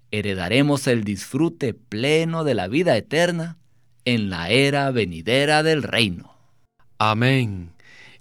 heredaremos 0.10 0.88
el 0.88 1.04
disfrute 1.04 1.76
pleno 1.76 2.44
de 2.44 2.56
la 2.56 2.68
vida 2.68 2.98
eterna 2.98 3.60
en 4.04 4.32
la 4.32 4.50
era 4.50 4.90
venidera 4.90 5.62
del 5.62 5.84
reino. 5.84 6.34
Amén. 6.98 7.72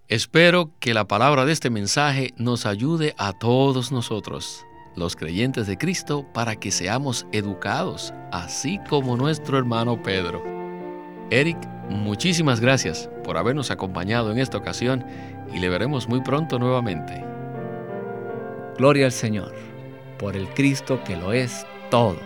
Espero 0.08 0.74
que 0.78 0.92
la 0.92 1.08
palabra 1.08 1.46
de 1.46 1.52
este 1.54 1.70
mensaje 1.70 2.34
nos 2.37 2.66
ayude 2.66 3.14
a 3.16 3.32
todos 3.32 3.92
nosotros, 3.92 4.66
los 4.98 5.16
creyentes 5.16 5.66
de 5.66 5.78
Cristo, 5.78 6.26
para 6.32 6.56
que 6.56 6.70
seamos 6.70 7.26
educados, 7.32 8.12
así 8.32 8.78
como 8.88 9.16
nuestro 9.16 9.56
hermano 9.58 10.02
Pedro. 10.02 10.42
Eric, 11.30 11.58
muchísimas 11.88 12.61
gracias 12.61 13.08
por 13.24 13.37
habernos 13.37 13.70
acompañado 13.70 14.32
en 14.32 14.38
esta 14.38 14.58
ocasión 14.58 15.04
y 15.54 15.58
le 15.58 15.68
veremos 15.68 16.08
muy 16.08 16.20
pronto 16.20 16.58
nuevamente. 16.58 17.24
Gloria 18.76 19.06
al 19.06 19.12
Señor, 19.12 19.54
por 20.18 20.37
el 20.37 20.48
Cristo 20.50 21.02
que 21.04 21.16
lo 21.16 21.32
es 21.32 21.66
todo. 21.90 22.18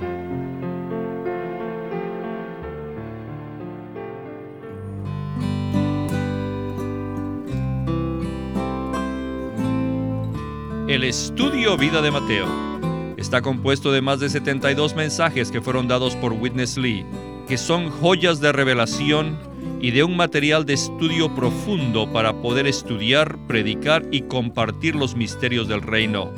El 10.93 11.05
estudio 11.05 11.79
Vida 11.79 12.03
de 12.03 12.11
Mateo 12.11 12.47
está 13.17 13.41
compuesto 13.41 13.93
de 13.93 14.03
más 14.03 14.21
de 14.21 14.29
72 14.29 14.95
mensajes 14.95 15.51
que 15.51 15.63
fueron 15.63 15.89
dados 15.89 16.15
por 16.17 16.35
Witness 16.35 16.77
Lee, 16.77 17.07
que 17.49 17.57
son 17.57 17.89
joyas 17.89 18.43
de 18.43 18.53
revelación 18.53 19.39
y 19.81 19.93
de 19.93 20.05
un 20.05 20.19
material 20.19 20.67
de 20.67 20.75
estudio 20.75 21.35
profundo 21.35 22.13
para 22.13 22.35
poder 22.43 22.67
estudiar, 22.67 23.39
predicar 23.47 24.05
y 24.11 24.21
compartir 24.21 24.95
los 24.95 25.17
misterios 25.17 25.67
del 25.67 25.81
reino. 25.81 26.31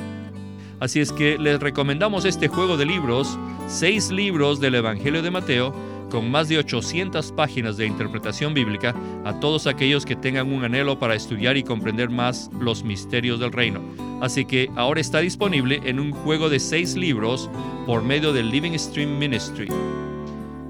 Así 0.78 1.00
es 1.00 1.10
que 1.10 1.36
les 1.36 1.58
recomendamos 1.58 2.24
este 2.24 2.46
juego 2.46 2.76
de 2.76 2.86
libros, 2.86 3.36
seis 3.66 4.12
libros 4.12 4.60
del 4.60 4.76
Evangelio 4.76 5.20
de 5.20 5.32
Mateo, 5.32 5.74
con 6.12 6.30
más 6.30 6.48
de 6.48 6.58
800 6.58 7.32
páginas 7.32 7.76
de 7.76 7.86
interpretación 7.86 8.54
bíblica 8.54 8.94
a 9.24 9.40
todos 9.40 9.66
aquellos 9.66 10.06
que 10.06 10.14
tengan 10.14 10.52
un 10.52 10.62
anhelo 10.62 10.96
para 10.96 11.16
estudiar 11.16 11.56
y 11.56 11.64
comprender 11.64 12.08
más 12.08 12.52
los 12.60 12.84
misterios 12.84 13.40
del 13.40 13.50
reino. 13.50 13.80
Así 14.24 14.46
que 14.46 14.70
ahora 14.74 15.02
está 15.02 15.18
disponible 15.18 15.82
en 15.84 16.00
un 16.00 16.10
juego 16.10 16.48
de 16.48 16.58
seis 16.58 16.96
libros 16.96 17.50
por 17.84 18.02
medio 18.02 18.32
del 18.32 18.48
Living 18.48 18.72
Stream 18.78 19.18
Ministry. 19.18 19.68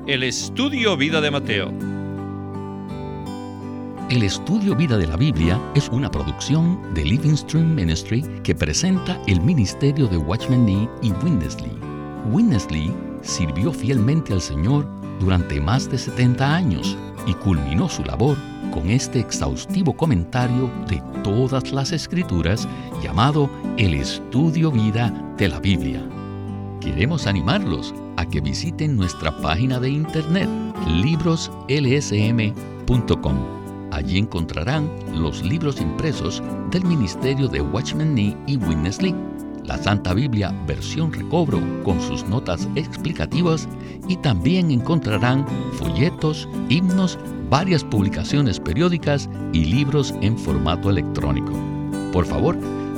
El 0.09 0.25
estudio 0.25 0.97
vida 0.97 1.21
de 1.21 1.31
Mateo. 1.31 1.73
El 4.11 4.25
estudio 4.25 4.75
vida 4.75 4.99
de 4.99 5.07
la 5.07 5.17
Biblia 5.17 5.61
es 5.77 5.89
una 5.91 6.11
producción 6.11 6.93
de 6.95 7.05
Living 7.05 7.37
Stream 7.37 7.77
Ministry 7.77 8.23
que 8.43 8.57
presenta 8.57 9.23
el 9.29 9.41
ministerio 9.41 10.09
de 10.09 10.17
Watchman 10.17 10.67
Nee 10.67 10.89
y 11.01 11.13
Winnesley. 11.23 11.71
Winnesley 12.33 12.93
sirvió 13.23 13.73
fielmente 13.73 14.33
al 14.33 14.41
Señor 14.41 14.85
durante 15.21 15.61
más 15.61 15.89
de 15.89 15.99
70 15.99 16.57
años 16.57 16.99
y 17.25 17.35
culminó 17.35 17.89
su 17.89 18.03
labor 18.03 18.37
con 18.73 18.91
este 18.91 19.21
exhaustivo 19.21 19.97
comentario 19.97 20.69
de 20.89 21.01
todas 21.23 21.73
las 21.73 21.93
escrituras 21.93 22.67
llamado 23.05 23.51
El 23.77 23.93
Estudio 23.93 24.71
Vida 24.71 25.13
de 25.37 25.49
la 25.49 25.61
Biblia. 25.61 26.03
Queremos 26.81 27.27
animarlos 27.27 27.95
a 28.17 28.25
que 28.25 28.41
visiten 28.41 28.97
nuestra 28.97 29.31
página 29.43 29.79
de 29.79 29.91
internet 29.91 30.49
libroslsm.com. 30.89 33.37
Allí 33.93 34.19
encontrarán 34.19 34.89
los 35.15 35.43
libros 35.43 35.83
impresos 35.83 36.43
del 36.71 36.87
ministerio 36.87 37.47
de 37.47 37.61
Watchman 37.61 38.15
Nee 38.15 38.35
y 38.47 38.57
Witness 38.57 39.03
Lee 39.03 39.15
la 39.67 39.79
Santa 39.79 40.13
Biblia 40.13 40.53
versión 40.67 41.13
recobro 41.13 41.59
con 41.85 42.01
sus 42.01 42.25
notas 42.25 42.69
explicativas 42.75 43.67
y 44.09 44.17
también 44.17 44.71
encontrarán 44.71 45.47
folletos, 45.73 46.47
himnos, 46.69 47.19
varias 47.49 47.83
publicaciones 47.83 48.61
periódicas 48.61 49.31
y 49.55 49.65
libros 49.65 50.15
en 50.21 50.37
formato 50.37 50.91
electrónico. 50.91 51.53
Por 52.13 52.27
favor, 52.27 52.59